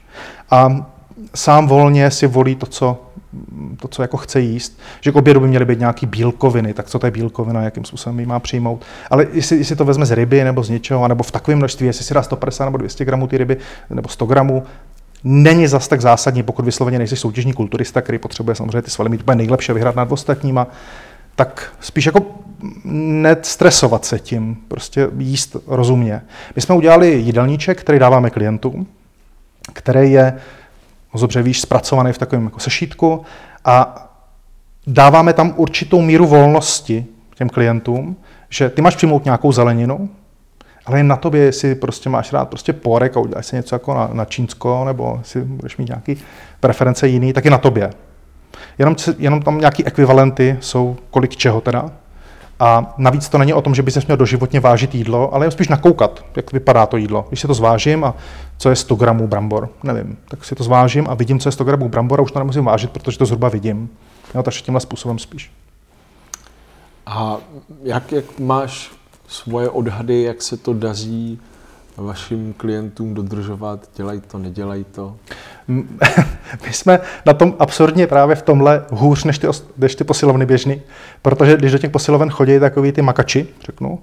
A 0.51 0.87
sám 1.35 1.69
volně 1.69 2.11
si 2.11 2.27
volí 2.27 2.55
to, 2.55 2.67
co 2.67 3.01
to, 3.81 3.89
co 3.89 4.03
jako 4.03 4.17
chce 4.17 4.41
jíst, 4.41 4.79
že 5.01 5.13
k 5.13 5.17
obědu 5.17 5.41
by 5.41 5.49
měly 5.49 5.65
být 5.65 5.79
nějaké 5.79 6.07
bílkoviny, 6.07 6.75
tak 6.75 6.87
co 6.87 6.99
to 6.99 7.07
je 7.07 7.11
bílkovina, 7.11 7.63
jakým 7.63 7.85
způsobem 7.85 8.21
ji 8.21 8.27
má 8.27 8.41
přijmout. 8.41 8.85
Ale 9.11 9.27
jestli, 9.33 9.57
jestli 9.57 9.77
to 9.77 9.85
vezme 9.85 10.07
z 10.07 10.11
ryby 10.11 10.45
nebo 10.45 10.63
z 10.63 10.71
něčeho, 10.71 11.09
nebo 11.09 11.23
v 11.23 11.31
takovém 11.31 11.59
množství, 11.59 11.87
jestli 11.87 12.05
si 12.05 12.15
dá 12.15 12.23
150 12.23 12.65
nebo 12.65 12.79
200 12.79 13.05
gramů 13.05 13.27
ty 13.27 13.39
ryby, 13.39 13.57
nebo 13.91 14.09
100 14.09 14.27
gramů, 14.27 14.63
není 15.25 15.67
zas 15.67 15.89
tak 15.89 16.01
zásadní, 16.01 16.43
pokud 16.43 16.65
vysloveně 16.65 16.99
nejsi 16.99 17.17
soutěžní 17.17 17.53
kulturista, 17.53 18.03
který 18.03 18.19
potřebuje 18.19 18.55
samozřejmě 18.55 18.83
ty 18.83 18.91
svaly 18.91 19.11
mít 19.11 19.21
úplně 19.21 19.37
nejlepší 19.37 19.73
vyhrát 19.73 19.97
nad 19.97 20.13
ostatníma, 20.13 20.67
tak 21.37 21.73
spíš 21.81 22.07
jako 22.07 22.21
nestresovat 22.85 24.05
se 24.05 24.19
tím, 24.19 24.57
prostě 24.69 25.09
jíst 25.19 25.57
rozumně. 25.67 26.23
My 26.57 26.63
jsme 26.63 26.75
udělali 26.75 27.13
jídelníček, 27.13 27.81
který 27.81 27.99
dáváme 27.99 28.31
klientům, 28.31 28.87
který 29.73 30.13
je 30.13 30.33
moc 31.13 31.21
dobře 31.21 31.43
víš, 31.43 31.61
zpracovaný 31.61 32.13
v 32.13 32.19
takovém 32.19 32.45
jako 32.45 32.61
sešítku 32.61 33.23
a 33.65 34.01
dáváme 34.87 35.33
tam 35.33 35.55
určitou 35.57 36.03
míru 36.03 36.27
volnosti 36.27 37.07
těm 37.35 37.49
klientům, 37.49 38.17
že 38.49 38.71
ty 38.71 38.83
máš 38.83 38.97
přijmout 38.97 39.25
nějakou 39.25 39.53
zeleninu, 39.53 40.09
ale 40.87 41.03
na 41.03 41.17
tobě, 41.17 41.41
jestli 41.41 41.75
prostě 41.75 42.09
máš 42.11 42.33
rád 42.33 42.49
prostě 42.49 42.73
porek 42.73 43.17
a 43.17 43.21
uděláš 43.21 43.47
si 43.47 43.57
něco 43.57 43.75
jako 43.75 43.95
na, 43.95 44.11
na 44.13 44.25
čínsko, 44.25 44.85
nebo 44.85 45.21
si 45.23 45.41
budeš 45.41 45.77
mít 45.77 45.89
nějaký 45.89 46.17
preference 46.61 47.09
jiný, 47.09 47.33
tak 47.33 47.45
je 47.45 47.51
na 47.51 47.59
tobě. 47.59 47.91
Jenom, 48.79 48.97
jenom 49.19 49.43
tam 49.43 49.59
nějaký 49.59 49.87
ekvivalenty 49.87 50.57
jsou 50.61 50.97
kolik 51.11 51.37
čeho 51.37 51.61
teda, 51.61 51.91
a 52.61 52.95
navíc 52.99 53.29
to 53.29 53.39
není 53.39 53.53
o 53.53 53.63
tom, 53.63 53.75
že 53.75 53.83
by 53.83 53.91
se 53.91 54.01
měl 54.07 54.17
doživotně 54.17 54.61
vážit 54.61 54.95
jídlo, 54.95 55.35
ale 55.35 55.51
spíš 55.51 55.69
nakoukat, 55.69 56.25
jak 56.37 56.53
vypadá 56.53 56.87
to 56.87 56.97
jídlo. 56.97 57.25
Když 57.29 57.41
si 57.41 57.47
to 57.47 57.55
zvážím 57.55 58.05
a 58.05 58.15
co 58.59 58.71
je 58.71 58.77
100 58.77 58.95
gramů 58.95 59.29
brambor, 59.29 59.69
nevím, 59.83 60.19
tak 60.29 60.45
si 60.45 60.55
to 60.55 60.65
zvážím 60.65 61.07
a 61.11 61.15
vidím, 61.15 61.41
co 61.41 61.49
je 61.49 61.53
100 61.53 61.65
gramů 61.65 61.89
brambor 61.89 62.21
a 62.21 62.23
už 62.23 62.33
to 62.33 62.39
nemusím 62.39 62.65
vážit, 62.65 62.91
protože 62.91 63.19
to 63.19 63.27
zhruba 63.27 63.49
vidím. 63.49 63.91
Jo, 64.35 64.43
takže 64.43 64.61
tímhle 64.61 64.81
způsobem 64.81 65.19
spíš. 65.19 65.53
A 67.07 67.37
jak, 67.83 68.13
jak 68.13 68.39
máš 68.39 68.91
svoje 69.29 69.71
odhady, 69.71 70.23
jak 70.23 70.43
se 70.43 70.57
to 70.57 70.75
daří 70.75 71.39
vašim 71.97 72.55
klientům 72.57 73.15
dodržovat? 73.15 73.89
Dělají 73.97 74.21
to, 74.21 74.39
nedělají 74.39 74.85
to? 74.85 75.17
My 76.67 76.73
jsme 76.73 77.01
na 77.27 77.33
tom 77.33 77.55
absurdně 77.59 78.07
právě 78.07 78.37
v 78.37 78.43
tomhle 78.43 78.85
hůř 78.91 79.25
než 79.25 79.39
ty, 79.39 79.47
než 79.77 79.95
ty 79.95 80.05
posilovny 80.05 80.47
běžný, 80.47 80.83
protože 81.23 81.57
když 81.57 81.73
do 81.73 81.79
těch 81.79 81.91
posiloven 81.91 82.31
chodí 82.31 82.59
takový 82.59 82.93
ty 82.93 83.03
makači, 83.03 83.47
řeknu, 83.67 83.99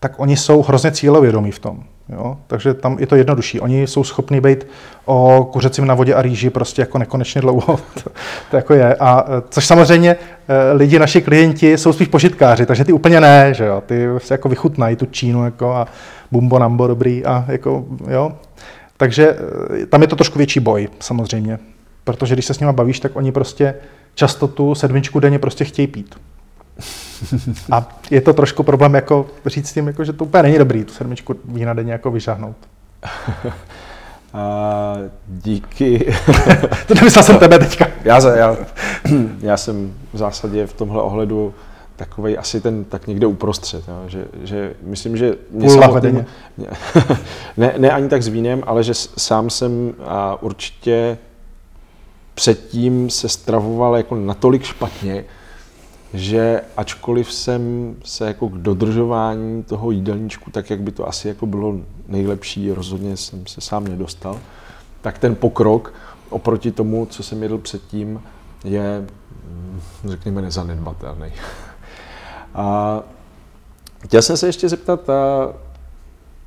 tak 0.00 0.20
oni 0.20 0.36
jsou 0.36 0.62
hrozně 0.62 0.90
cílovědomí 0.90 1.50
v 1.50 1.58
tom. 1.58 1.84
Jo? 2.08 2.36
Takže 2.46 2.74
tam 2.74 2.96
je 2.98 3.06
to 3.06 3.16
jednodušší. 3.16 3.60
Oni 3.60 3.86
jsou 3.86 4.04
schopni 4.04 4.40
být 4.40 4.66
o 5.04 5.48
kuřecím 5.52 5.86
na 5.86 5.94
vodě 5.94 6.14
a 6.14 6.22
rýži 6.22 6.50
prostě 6.50 6.82
jako 6.82 6.98
nekonečně 6.98 7.40
dlouho. 7.40 7.76
to, 8.04 8.10
to 8.50 8.56
jako 8.56 8.74
je. 8.74 8.94
A, 8.94 9.24
e, 9.28 9.42
což 9.48 9.66
samozřejmě 9.66 10.16
e, 10.48 10.72
lidi, 10.72 10.98
naši 10.98 11.22
klienti, 11.22 11.78
jsou 11.78 11.92
spíš 11.92 12.08
požitkáři, 12.08 12.66
takže 12.66 12.84
ty 12.84 12.92
úplně 12.92 13.20
ne, 13.20 13.54
že 13.54 13.64
jo. 13.64 13.82
Ty 13.86 14.06
se 14.18 14.34
jako 14.34 14.48
vychutnají 14.48 14.96
tu 14.96 15.06
Čínu 15.06 15.44
jako 15.44 15.72
a 15.72 15.86
bumbo 16.30 16.58
nambo 16.58 16.86
dobrý 16.86 17.24
a 17.24 17.44
jako, 17.48 17.84
jo. 18.08 18.32
Takže 18.96 19.36
e, 19.82 19.86
tam 19.86 20.02
je 20.02 20.08
to 20.08 20.16
trošku 20.16 20.38
větší 20.38 20.60
boj, 20.60 20.88
samozřejmě. 21.00 21.58
Protože 22.04 22.34
když 22.34 22.46
se 22.46 22.54
s 22.54 22.60
nimi 22.60 22.72
bavíš, 22.72 23.00
tak 23.00 23.16
oni 23.16 23.32
prostě 23.32 23.74
často 24.14 24.48
tu 24.48 24.74
sedmičku 24.74 25.20
denně 25.20 25.38
prostě 25.38 25.64
chtějí 25.64 25.86
pít. 25.86 26.14
A 27.72 27.88
je 28.10 28.20
to 28.20 28.32
trošku 28.32 28.62
problém 28.62 28.94
jako 28.94 29.26
říct 29.46 29.72
tím, 29.72 29.86
jako, 29.86 30.04
že 30.04 30.12
to 30.12 30.24
úplně 30.24 30.42
není 30.42 30.58
dobrý 30.58 30.84
tu 30.84 30.92
sedmičku 30.92 31.34
vína 31.44 31.74
denně 31.74 31.92
jako 31.92 32.10
vyžahnout. 32.10 32.56
A 34.32 34.96
díky. 35.28 36.14
to 36.86 36.94
nemyslel 36.94 37.24
jsem 37.24 37.38
tebe 37.38 37.58
teďka. 37.58 37.86
já, 38.04 38.36
já, 38.36 38.56
já 39.40 39.56
jsem 39.56 39.94
v 40.12 40.18
zásadě 40.18 40.66
v 40.66 40.72
tomhle 40.72 41.02
ohledu 41.02 41.54
takový 41.96 42.38
asi 42.38 42.60
ten 42.60 42.84
tak 42.84 43.06
někde 43.06 43.26
uprostřed, 43.26 43.88
jo? 43.88 44.04
Že, 44.06 44.24
že 44.42 44.74
myslím, 44.82 45.16
že 45.16 45.34
mě 45.50 45.70
samotný, 45.70 46.24
ne, 47.56 47.74
ne 47.78 47.90
ani 47.90 48.08
tak 48.08 48.22
s 48.22 48.28
vínem, 48.28 48.62
ale 48.66 48.82
že 48.84 48.94
sám 48.94 49.50
jsem 49.50 49.94
a 50.04 50.42
určitě 50.42 51.18
předtím 52.34 53.10
se 53.10 53.28
stravoval 53.28 53.96
jako 53.96 54.14
natolik 54.14 54.62
špatně, 54.62 55.24
že 56.14 56.60
ačkoliv 56.76 57.32
jsem 57.32 57.94
se 58.04 58.26
jako 58.26 58.48
k 58.48 58.52
dodržování 58.52 59.62
toho 59.62 59.90
jídelníčku, 59.90 60.50
tak 60.50 60.70
jak 60.70 60.80
by 60.80 60.92
to 60.92 61.08
asi 61.08 61.28
jako 61.28 61.46
bylo 61.46 61.74
nejlepší, 62.08 62.72
rozhodně 62.72 63.16
jsem 63.16 63.46
se 63.46 63.60
sám 63.60 63.84
nedostal, 63.84 64.40
tak 65.00 65.18
ten 65.18 65.34
pokrok 65.34 65.92
oproti 66.30 66.72
tomu, 66.72 67.06
co 67.06 67.22
jsem 67.22 67.42
jedl 67.42 67.58
předtím, 67.58 68.22
je, 68.64 69.06
mm, 69.50 69.80
řekněme, 70.04 70.42
nezanedbatelný. 70.42 71.32
A 72.54 73.00
chtěl 74.04 74.22
jsem 74.22 74.36
se 74.36 74.46
ještě 74.46 74.68
zeptat, 74.68 75.10
a 75.10 75.52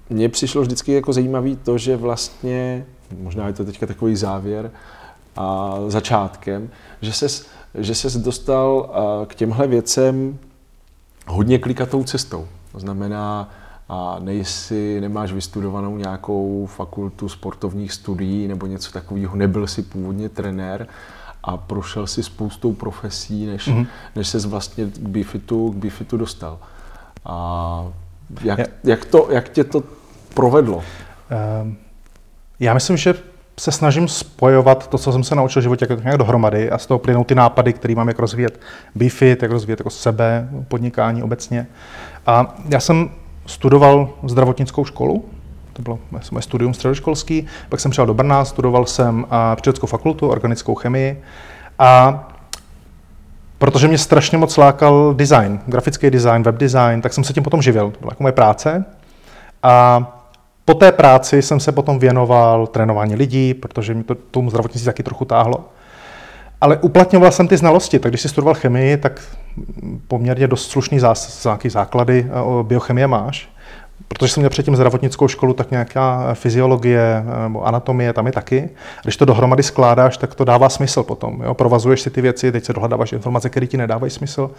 mně 0.10 0.30
přišlo 0.30 0.62
vždycky 0.62 0.94
jako 0.94 1.14
zajímavé 1.14 1.56
to, 1.56 1.78
že 1.78 1.98
vlastně, 1.98 2.86
možná 3.18 3.48
je 3.48 3.54
to 3.54 3.66
teďka 3.66 3.86
takový 3.86 4.16
závěr 4.16 4.72
a 5.36 5.76
začátkem, 5.88 6.70
že 7.02 7.14
ses, 7.14 7.48
že 7.76 7.96
ses 7.96 8.18
dostal 8.18 8.90
k 9.28 9.36
těmhle 9.36 9.68
věcem 9.68 10.38
hodně 11.28 11.60
klikatou 11.60 12.04
cestou. 12.04 12.48
To 12.72 12.80
znamená, 12.80 13.50
a 13.90 14.18
nejsi, 14.20 15.02
nemáš 15.02 15.32
vystudovanou 15.32 15.98
nějakou 15.98 16.66
fakultu 16.66 17.30
sportovních 17.30 17.94
studií 17.94 18.48
nebo 18.48 18.66
něco 18.66 18.92
takového, 18.92 19.36
nebyl 19.36 19.68
si 19.68 19.82
původně 19.82 20.30
trenér 20.30 20.88
a 21.44 21.58
prošel 21.58 22.08
si 22.08 22.24
spoustou 22.24 22.74
profesí, 22.74 23.46
než, 23.46 23.68
mm-hmm. 23.68 23.88
než 24.16 24.28
ses 24.28 24.46
vlastně 24.46 24.86
k 24.86 25.00
Bifitu, 25.00 25.72
k 25.72 25.76
Bifitu 25.76 26.18
dostal. 26.18 26.60
A 27.26 27.88
jak, 28.42 28.60
jak, 28.84 29.06
to, 29.06 29.28
jak 29.32 29.50
tě 29.50 29.64
to 29.64 29.84
provedlo? 30.34 30.84
Ehm, 31.30 31.78
já 32.60 32.74
myslím, 32.74 32.98
že 32.98 33.14
se 33.60 33.72
snažím 33.72 34.08
spojovat 34.08 34.88
to, 34.88 34.98
co 34.98 35.12
jsem 35.12 35.24
se 35.24 35.36
naučil 35.36 35.60
v 35.60 35.64
životě, 35.64 35.88
jako 35.90 36.02
nějak 36.04 36.18
dohromady 36.18 36.72
a 36.72 36.78
z 36.78 36.86
toho 36.86 37.00
plynou 37.00 37.24
ty 37.24 37.36
nápady, 37.36 37.74
které 37.74 37.96
mám, 37.96 38.08
jak 38.08 38.20
rozvíjet 38.20 38.60
BeFit, 38.96 39.42
jak 39.42 39.52
rozvíjet 39.52 39.80
jako 39.80 39.90
sebe, 39.90 40.50
podnikání 40.68 41.24
obecně. 41.24 41.68
A 42.28 42.56
já 42.70 42.80
jsem 42.80 43.10
studoval 43.46 44.10
zdravotnickou 44.24 44.86
školu, 44.86 45.26
to 45.74 45.82
bylo 45.82 46.00
moje 46.32 46.42
studium 46.42 46.74
středoškolský, 46.74 47.46
pak 47.70 47.80
jsem 47.80 47.92
přijel 47.92 48.06
do 48.06 48.14
Brna, 48.14 48.46
studoval 48.46 48.86
jsem 48.86 49.26
přírodskou 49.56 49.88
fakultu, 49.88 50.28
organickou 50.28 50.76
chemii 50.76 51.24
a 51.80 52.24
protože 53.58 53.88
mě 53.88 53.98
strašně 53.98 54.38
moc 54.38 54.58
lákal 54.58 55.14
design, 55.14 55.60
grafický 55.66 56.10
design, 56.10 56.44
web 56.44 56.56
design, 56.56 57.02
tak 57.02 57.14
jsem 57.14 57.24
se 57.24 57.34
tím 57.34 57.44
potom 57.44 57.62
živil. 57.62 57.92
To 57.92 58.00
byla 58.00 58.12
jako 58.12 58.24
moje 58.24 58.34
práce. 58.34 58.86
A 59.64 60.16
po 60.70 60.74
té 60.76 60.92
práci 60.92 61.42
jsem 61.42 61.60
se 61.60 61.72
potom 61.72 62.00
věnoval 62.00 62.68
trénování 62.68 63.16
lidí, 63.16 63.54
protože 63.54 63.94
mi 63.94 64.04
to 64.04 64.16
tomu 64.16 64.50
zdravotnictví 64.50 64.86
taky 64.86 65.04
trochu 65.04 65.26
táhlo. 65.26 65.66
Ale 66.62 66.78
uplatňoval 66.78 67.32
jsem 67.32 67.48
ty 67.48 67.58
znalosti, 67.58 68.00
tak 68.00 68.12
když 68.12 68.22
jsi 68.22 68.30
studoval 68.30 68.54
chemii, 68.54 68.98
tak 68.98 69.22
poměrně 70.08 70.48
dost 70.48 70.72
slušný 70.72 71.00
zás, 71.00 71.48
základy 71.66 72.28
eh, 72.30 72.64
biochemie 72.64 73.08
máš. 73.08 73.50
Protože 74.08 74.34
jsem 74.34 74.42
měl 74.42 74.50
předtím 74.50 74.76
zdravotnickou 74.76 75.28
školu, 75.28 75.54
tak 75.54 75.72
nějaká 75.72 76.34
fyziologie 76.34 77.24
eh, 77.28 77.44
nebo 77.44 77.68
anatomie 77.68 78.14
tam 78.14 78.26
je 78.26 78.32
taky. 78.32 78.70
Když 79.04 79.18
to 79.18 79.26
dohromady 79.26 79.64
skládáš, 79.64 80.18
tak 80.18 80.36
to 80.36 80.46
dává 80.46 80.70
smysl 80.70 81.04
potom. 81.04 81.42
Jo? 81.44 81.54
Provazuješ 81.54 82.02
si 82.02 82.10
ty 82.10 82.22
věci, 82.22 82.52
teď 82.52 82.64
se 82.64 82.74
dohledáváš 82.74 83.12
informace, 83.12 83.50
které 83.50 83.68
ti 83.68 83.78
nedávají 83.78 84.10
smysl. 84.12 84.52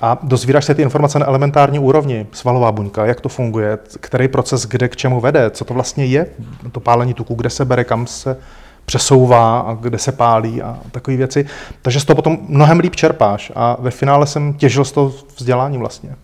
A 0.00 0.18
dozvíráš 0.22 0.64
se 0.64 0.74
ty 0.74 0.82
informace 0.82 1.18
na 1.18 1.26
elementární 1.26 1.78
úrovni, 1.78 2.26
svalová 2.32 2.72
buňka, 2.72 3.06
jak 3.06 3.20
to 3.20 3.28
funguje, 3.28 3.78
který 4.00 4.28
proces 4.28 4.66
kde 4.66 4.88
k 4.88 4.96
čemu 4.96 5.20
vede, 5.20 5.50
co 5.50 5.64
to 5.64 5.74
vlastně 5.74 6.04
je, 6.04 6.26
to 6.72 6.80
pálení 6.80 7.14
tuku, 7.14 7.34
kde 7.34 7.50
se 7.50 7.64
bere, 7.64 7.84
kam 7.84 8.06
se 8.06 8.36
přesouvá 8.84 9.60
a 9.60 9.74
kde 9.74 9.98
se 9.98 10.12
pálí 10.12 10.62
a 10.62 10.78
takové 10.90 11.16
věci. 11.16 11.46
Takže 11.82 12.00
z 12.00 12.04
toho 12.04 12.14
potom 12.14 12.38
mnohem 12.48 12.80
líp 12.80 12.96
čerpáš 12.96 13.52
a 13.54 13.76
ve 13.80 13.90
finále 13.90 14.26
jsem 14.26 14.54
těžil 14.54 14.84
z 14.84 14.92
toho 14.92 15.12
vzdělání 15.36 15.78
vlastně. 15.78 16.16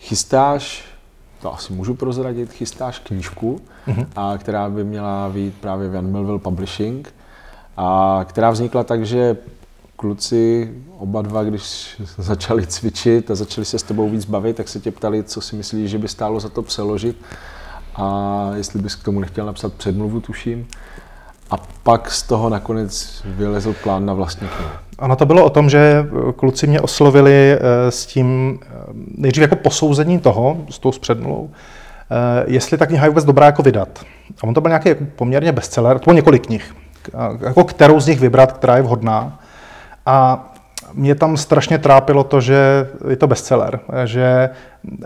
Chystáš, 0.00 0.84
to 1.42 1.54
asi 1.54 1.72
můžu 1.72 1.94
prozradit, 1.94 2.52
chystáš 2.52 2.98
knížku, 2.98 3.60
mm-hmm. 3.88 4.06
a 4.16 4.38
která 4.38 4.68
by 4.68 4.84
měla 4.84 5.28
být 5.28 5.54
právě 5.60 5.88
v 5.88 5.94
Jan 5.94 6.10
Melville 6.12 6.38
Publishing, 6.38 7.14
a 7.76 8.20
která 8.28 8.50
vznikla 8.50 8.84
tak, 8.84 9.06
že 9.06 9.36
kluci, 10.00 10.70
oba 10.98 11.22
dva, 11.22 11.42
když 11.42 11.96
začali 12.18 12.66
cvičit 12.66 13.30
a 13.30 13.34
začali 13.34 13.64
se 13.64 13.78
s 13.78 13.82
tebou 13.82 14.10
víc 14.10 14.24
bavit, 14.24 14.56
tak 14.56 14.68
se 14.68 14.80
tě 14.80 14.90
ptali, 14.90 15.22
co 15.22 15.40
si 15.40 15.56
myslíš, 15.56 15.90
že 15.90 15.98
by 15.98 16.08
stálo 16.08 16.40
za 16.40 16.48
to 16.48 16.62
přeložit 16.62 17.16
a 17.96 18.50
jestli 18.54 18.82
bys 18.82 18.94
k 18.94 19.04
tomu 19.04 19.20
nechtěl 19.20 19.46
napsat 19.46 19.72
předmluvu, 19.74 20.20
tuším. 20.20 20.66
A 21.50 21.56
pak 21.82 22.10
z 22.10 22.22
toho 22.22 22.48
nakonec 22.48 23.22
vylezl 23.24 23.74
plán 23.82 24.06
na 24.06 24.14
vlastní 24.14 24.48
knihu. 24.48 24.70
Ano, 24.98 25.16
to 25.16 25.26
bylo 25.26 25.44
o 25.44 25.50
tom, 25.50 25.70
že 25.70 26.06
kluci 26.36 26.66
mě 26.66 26.80
oslovili 26.80 27.52
eh, 27.52 27.90
s 27.90 28.06
tím 28.06 28.58
eh, 28.62 28.66
nejdřív 29.16 29.42
jako 29.42 29.56
posouzením 29.56 30.20
toho, 30.20 30.56
s 30.70 30.78
tou 30.78 30.90
předmluvou, 30.90 31.50
eh, 31.50 32.44
jestli 32.46 32.78
ta 32.78 32.86
kniha 32.86 33.04
je 33.04 33.10
vůbec 33.10 33.24
dobrá 33.24 33.46
jako 33.46 33.62
vydat. 33.62 33.88
A 34.42 34.46
on 34.46 34.54
to 34.54 34.60
byl 34.60 34.68
nějaký 34.68 34.94
poměrně 35.16 35.52
bestseller, 35.52 35.98
to 35.98 36.04
bylo 36.04 36.16
několik 36.16 36.46
knih. 36.46 36.74
Jako 37.40 37.64
kterou 37.64 38.00
z 38.00 38.06
nich 38.06 38.20
vybrat, 38.20 38.52
která 38.52 38.76
je 38.76 38.82
vhodná. 38.82 39.39
A 40.06 40.46
mě 40.94 41.14
tam 41.14 41.36
strašně 41.36 41.78
trápilo 41.78 42.24
to, 42.24 42.40
že 42.40 42.88
je 43.08 43.16
to 43.16 43.26
bestseller, 43.26 43.80
že 44.04 44.50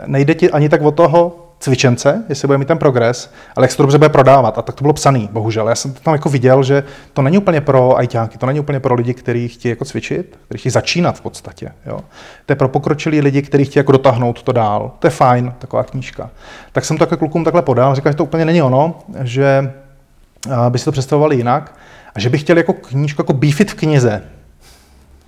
nejde 0.06 0.34
ti 0.34 0.50
ani 0.50 0.68
tak 0.68 0.82
o 0.82 0.90
toho 0.90 1.40
cvičence, 1.58 2.24
jestli 2.28 2.48
bude 2.48 2.58
mít 2.58 2.68
ten 2.68 2.78
progres, 2.78 3.32
ale 3.56 3.64
jak 3.64 3.70
se 3.70 3.76
to 3.76 3.82
dobře 3.82 3.98
bude 3.98 4.08
prodávat. 4.08 4.58
A 4.58 4.62
tak 4.62 4.74
to 4.74 4.82
bylo 4.82 4.94
psaný, 4.94 5.28
bohužel. 5.32 5.68
Já 5.68 5.74
jsem 5.74 5.92
to 5.92 6.00
tam 6.00 6.14
jako 6.14 6.28
viděl, 6.28 6.62
že 6.62 6.84
to 7.12 7.22
není 7.22 7.38
úplně 7.38 7.60
pro 7.60 7.98
ajťáky, 7.98 8.38
to 8.38 8.46
není 8.46 8.60
úplně 8.60 8.80
pro 8.80 8.94
lidi, 8.94 9.14
kteří 9.14 9.48
chtějí 9.48 9.70
jako 9.70 9.84
cvičit, 9.84 10.38
kteří 10.46 10.58
chtějí 10.58 10.72
začínat 10.72 11.18
v 11.18 11.20
podstatě. 11.20 11.72
Jo. 11.86 12.00
To 12.46 12.52
je 12.52 12.56
pro 12.56 12.68
pokročilí 12.68 13.20
lidi, 13.20 13.42
kteří 13.42 13.64
chtějí 13.64 13.80
jako 13.80 13.92
dotáhnout 13.92 14.42
to 14.42 14.52
dál. 14.52 14.92
To 14.98 15.06
je 15.06 15.10
fajn, 15.10 15.52
taková 15.58 15.84
knížka. 15.84 16.30
Tak 16.72 16.84
jsem 16.84 16.98
to 16.98 17.02
jako 17.02 17.16
klukům 17.16 17.44
takhle 17.44 17.62
podal, 17.62 17.94
říkal, 17.94 18.12
že 18.12 18.16
to 18.16 18.24
úplně 18.24 18.44
není 18.44 18.62
ono, 18.62 18.98
že 19.22 19.72
by 20.68 20.78
si 20.78 20.84
to 20.84 20.92
představovali 20.92 21.36
jinak 21.36 21.74
a 22.14 22.20
že 22.20 22.30
bych 22.30 22.40
chtěl 22.40 22.56
jako 22.56 22.72
knížku 22.72 23.22
jako 23.22 23.32
beefit 23.32 23.70
v 23.70 23.74
knize, 23.74 24.22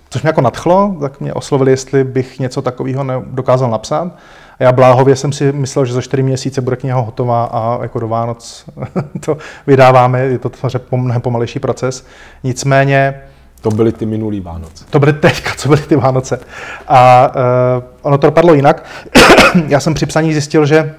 což 0.09 0.21
mě 0.21 0.29
jako 0.29 0.41
nadchlo, 0.41 0.95
tak 1.01 1.19
mě 1.19 1.33
oslovili, 1.33 1.71
jestli 1.71 2.03
bych 2.03 2.39
něco 2.39 2.61
takového 2.61 3.05
dokázal 3.25 3.71
napsat. 3.71 4.11
A 4.59 4.63
já 4.63 4.71
bláhově 4.71 5.15
jsem 5.15 5.31
si 5.31 5.51
myslel, 5.51 5.85
že 5.85 5.93
za 5.93 6.01
čtyři 6.01 6.23
měsíce 6.23 6.61
bude 6.61 6.75
kniha 6.75 6.99
hotová 6.99 7.45
a 7.45 7.79
jako 7.81 7.99
do 7.99 8.07
Vánoc 8.07 8.65
to 9.25 9.37
vydáváme, 9.67 10.19
je 10.19 10.39
to 10.39 10.51
samozřejmě 10.55 10.87
mnohem 10.91 11.21
pomalejší 11.21 11.59
proces. 11.59 12.05
Nicméně 12.43 13.21
to 13.61 13.71
byly 13.71 13.91
ty 13.91 14.05
minulý 14.05 14.39
Vánoce. 14.39 14.85
To 14.89 14.99
byly 14.99 15.13
teďka, 15.13 15.51
co 15.57 15.69
byly 15.69 15.81
ty 15.81 15.95
Vánoce. 15.95 16.39
A 16.87 17.31
uh, 17.35 17.83
ono 18.01 18.17
to 18.17 18.27
dopadlo 18.27 18.53
jinak. 18.53 18.85
Já 19.67 19.79
jsem 19.79 19.93
při 19.93 20.05
psaní 20.05 20.33
zjistil, 20.33 20.65
že 20.65 20.95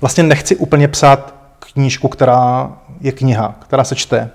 vlastně 0.00 0.22
nechci 0.22 0.56
úplně 0.56 0.88
psát 0.88 1.34
knížku, 1.58 2.08
která 2.08 2.70
je 3.00 3.12
kniha, 3.12 3.54
která 3.60 3.84
se 3.84 3.94
čte. 3.94 4.30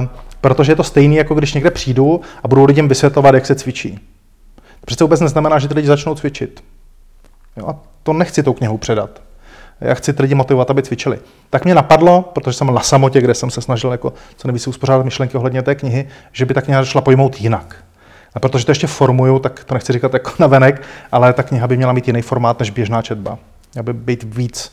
Uh, 0.00 0.08
protože 0.46 0.72
je 0.72 0.76
to 0.76 0.84
stejný, 0.84 1.16
jako 1.16 1.34
když 1.34 1.54
někde 1.54 1.70
přijdu 1.70 2.20
a 2.42 2.48
budu 2.48 2.64
lidem 2.64 2.88
vysvětlovat, 2.88 3.34
jak 3.34 3.46
se 3.46 3.54
cvičí. 3.54 3.98
To 4.80 4.86
přece 4.86 5.04
vůbec 5.04 5.20
neznamená, 5.20 5.58
že 5.58 5.68
ty 5.68 5.74
lidi 5.74 5.88
začnou 5.88 6.14
cvičit. 6.14 6.64
Jo, 7.56 7.66
a 7.68 7.76
to 8.02 8.12
nechci 8.12 8.42
tou 8.42 8.52
knihou 8.52 8.78
předat. 8.78 9.22
Já 9.80 9.94
chci 9.94 10.12
ty 10.12 10.22
lidi 10.22 10.34
motivovat, 10.34 10.70
aby 10.70 10.82
cvičili. 10.82 11.18
Tak 11.50 11.64
mě 11.64 11.74
napadlo, 11.74 12.22
protože 12.22 12.56
jsem 12.56 12.74
na 12.74 12.80
samotě, 12.80 13.20
kde 13.20 13.34
jsem 13.34 13.50
se 13.50 13.60
snažil 13.60 13.92
jako 13.92 14.12
co 14.36 14.48
nejvíc 14.48 14.68
uspořádat 14.68 15.04
myšlenky 15.04 15.36
ohledně 15.36 15.62
té 15.62 15.74
knihy, 15.74 16.08
že 16.32 16.46
by 16.46 16.54
ta 16.54 16.62
kniha 16.62 16.84
šla 16.84 17.00
pojmout 17.00 17.40
jinak. 17.40 17.76
A 18.34 18.40
protože 18.40 18.64
to 18.64 18.70
ještě 18.70 18.86
formuju, 18.86 19.38
tak 19.38 19.64
to 19.64 19.74
nechci 19.74 19.92
říkat 19.92 20.12
jako 20.12 20.30
na 20.38 20.46
venek, 20.46 20.82
ale 21.12 21.32
ta 21.32 21.42
kniha 21.42 21.66
by 21.66 21.76
měla 21.76 21.92
mít 21.92 22.06
jiný 22.06 22.22
formát 22.22 22.58
než 22.58 22.70
běžná 22.70 23.02
četba. 23.02 23.38
Aby 23.78 23.92
být 23.92 24.22
víc, 24.22 24.72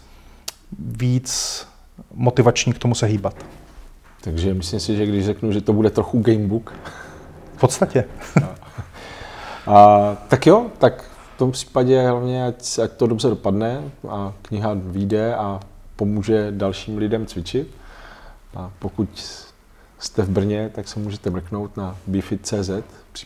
víc 0.79 1.67
motivační 2.13 2.73
k 2.73 2.79
tomu 2.79 2.95
se 2.95 3.05
hýbat. 3.05 3.35
Takže 4.23 4.53
myslím 4.53 4.79
si, 4.79 4.95
že 4.95 5.05
když 5.05 5.25
řeknu, 5.25 5.51
že 5.51 5.61
to 5.61 5.73
bude 5.73 5.89
trochu 5.89 6.21
gamebook. 6.21 6.73
V 7.55 7.59
podstatě. 7.59 8.05
a, 9.67 10.15
tak 10.27 10.47
jo, 10.47 10.65
tak 10.77 11.03
v 11.35 11.37
tom 11.37 11.51
případě 11.51 12.01
hlavně, 12.01 12.45
ať, 12.45 12.79
ať 12.79 12.91
to 12.91 13.07
dobře 13.07 13.27
dopadne 13.27 13.83
a 14.09 14.33
kniha 14.41 14.71
vyjde 14.73 15.35
a 15.35 15.59
pomůže 15.95 16.51
dalším 16.51 16.97
lidem 16.97 17.25
cvičit. 17.25 17.67
A 18.55 18.71
pokud 18.79 19.09
jste 20.03 20.21
v 20.21 20.29
Brně, 20.29 20.69
tak 20.75 20.87
se 20.87 20.99
můžete 20.99 21.29
mrknout 21.29 21.77
na 21.77 21.95
bifit.cz. 22.07 22.69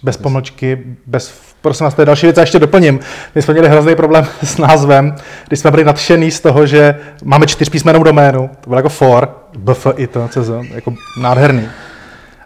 Bez 0.04 0.18
pomlčky, 0.18 0.84
bez, 1.06 1.34
prosím 1.62 1.84
vás, 1.84 1.94
to 1.94 2.02
je 2.02 2.06
další 2.06 2.26
věc, 2.26 2.38
a 2.38 2.42
ještě 2.42 2.60
doplním. 2.60 3.00
My 3.36 3.42
jsme 3.42 3.54
měli 3.54 3.70
hrozný 3.70 3.96
problém 3.96 4.28
s 4.44 4.58
názvem, 4.58 5.16
když 5.48 5.60
jsme 5.60 5.72
byli 5.72 5.84
nadšený 5.84 6.32
z 6.32 6.40
toho, 6.40 6.66
že 6.66 7.00
máme 7.24 7.48
čtyřpísmenou 7.48 8.04
doménu, 8.04 8.50
to 8.62 8.70
bylo 8.70 8.80
jako 8.80 8.90
for, 8.90 9.30
bfit.cz, 9.58 10.50
jako 10.74 10.94
nádherný. 11.22 11.68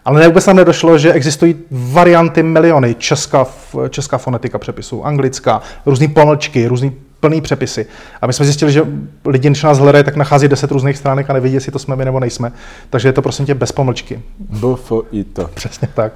Ale 0.04 0.20
ne, 0.20 0.28
vůbec 0.28 0.46
nám 0.46 0.56
nedošlo, 0.56 0.98
že 0.98 1.12
existují 1.12 1.56
varianty 1.70 2.42
miliony. 2.42 2.94
Česká, 2.94 3.46
česká 3.90 4.18
fonetika 4.18 4.58
přepisů, 4.58 5.06
anglická, 5.06 5.62
různé 5.86 6.08
pomlčky, 6.08 6.66
různý 6.66 6.96
plný 7.22 7.40
přepisy. 7.40 7.86
A 8.20 8.26
my 8.26 8.32
jsme 8.32 8.44
zjistili, 8.44 8.72
že 8.72 8.82
lidi, 9.26 9.48
když 9.48 9.62
nás 9.62 9.78
hledají, 9.78 10.04
tak 10.04 10.16
nachází 10.16 10.48
deset 10.48 10.70
různých 10.70 10.98
stránek 10.98 11.30
a 11.30 11.32
nevidí, 11.32 11.54
jestli 11.54 11.72
to 11.72 11.78
jsme 11.78 11.96
my 11.96 12.04
nebo 12.04 12.20
nejsme. 12.20 12.52
Takže 12.90 13.08
je 13.08 13.12
to 13.12 13.22
prosím 13.22 13.46
tě 13.46 13.54
bez 13.54 13.72
pomlčky. 13.72 14.22
BFIT. 14.38 15.38
Přesně 15.54 15.88
tak. 15.94 16.12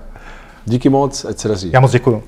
Díky 0.65 0.89
moc, 0.89 1.25
ať 1.25 1.39
se 1.39 1.49
daří. 1.49 1.71
Já 1.73 1.81
moc 1.81 1.93
děkuju. 1.93 2.23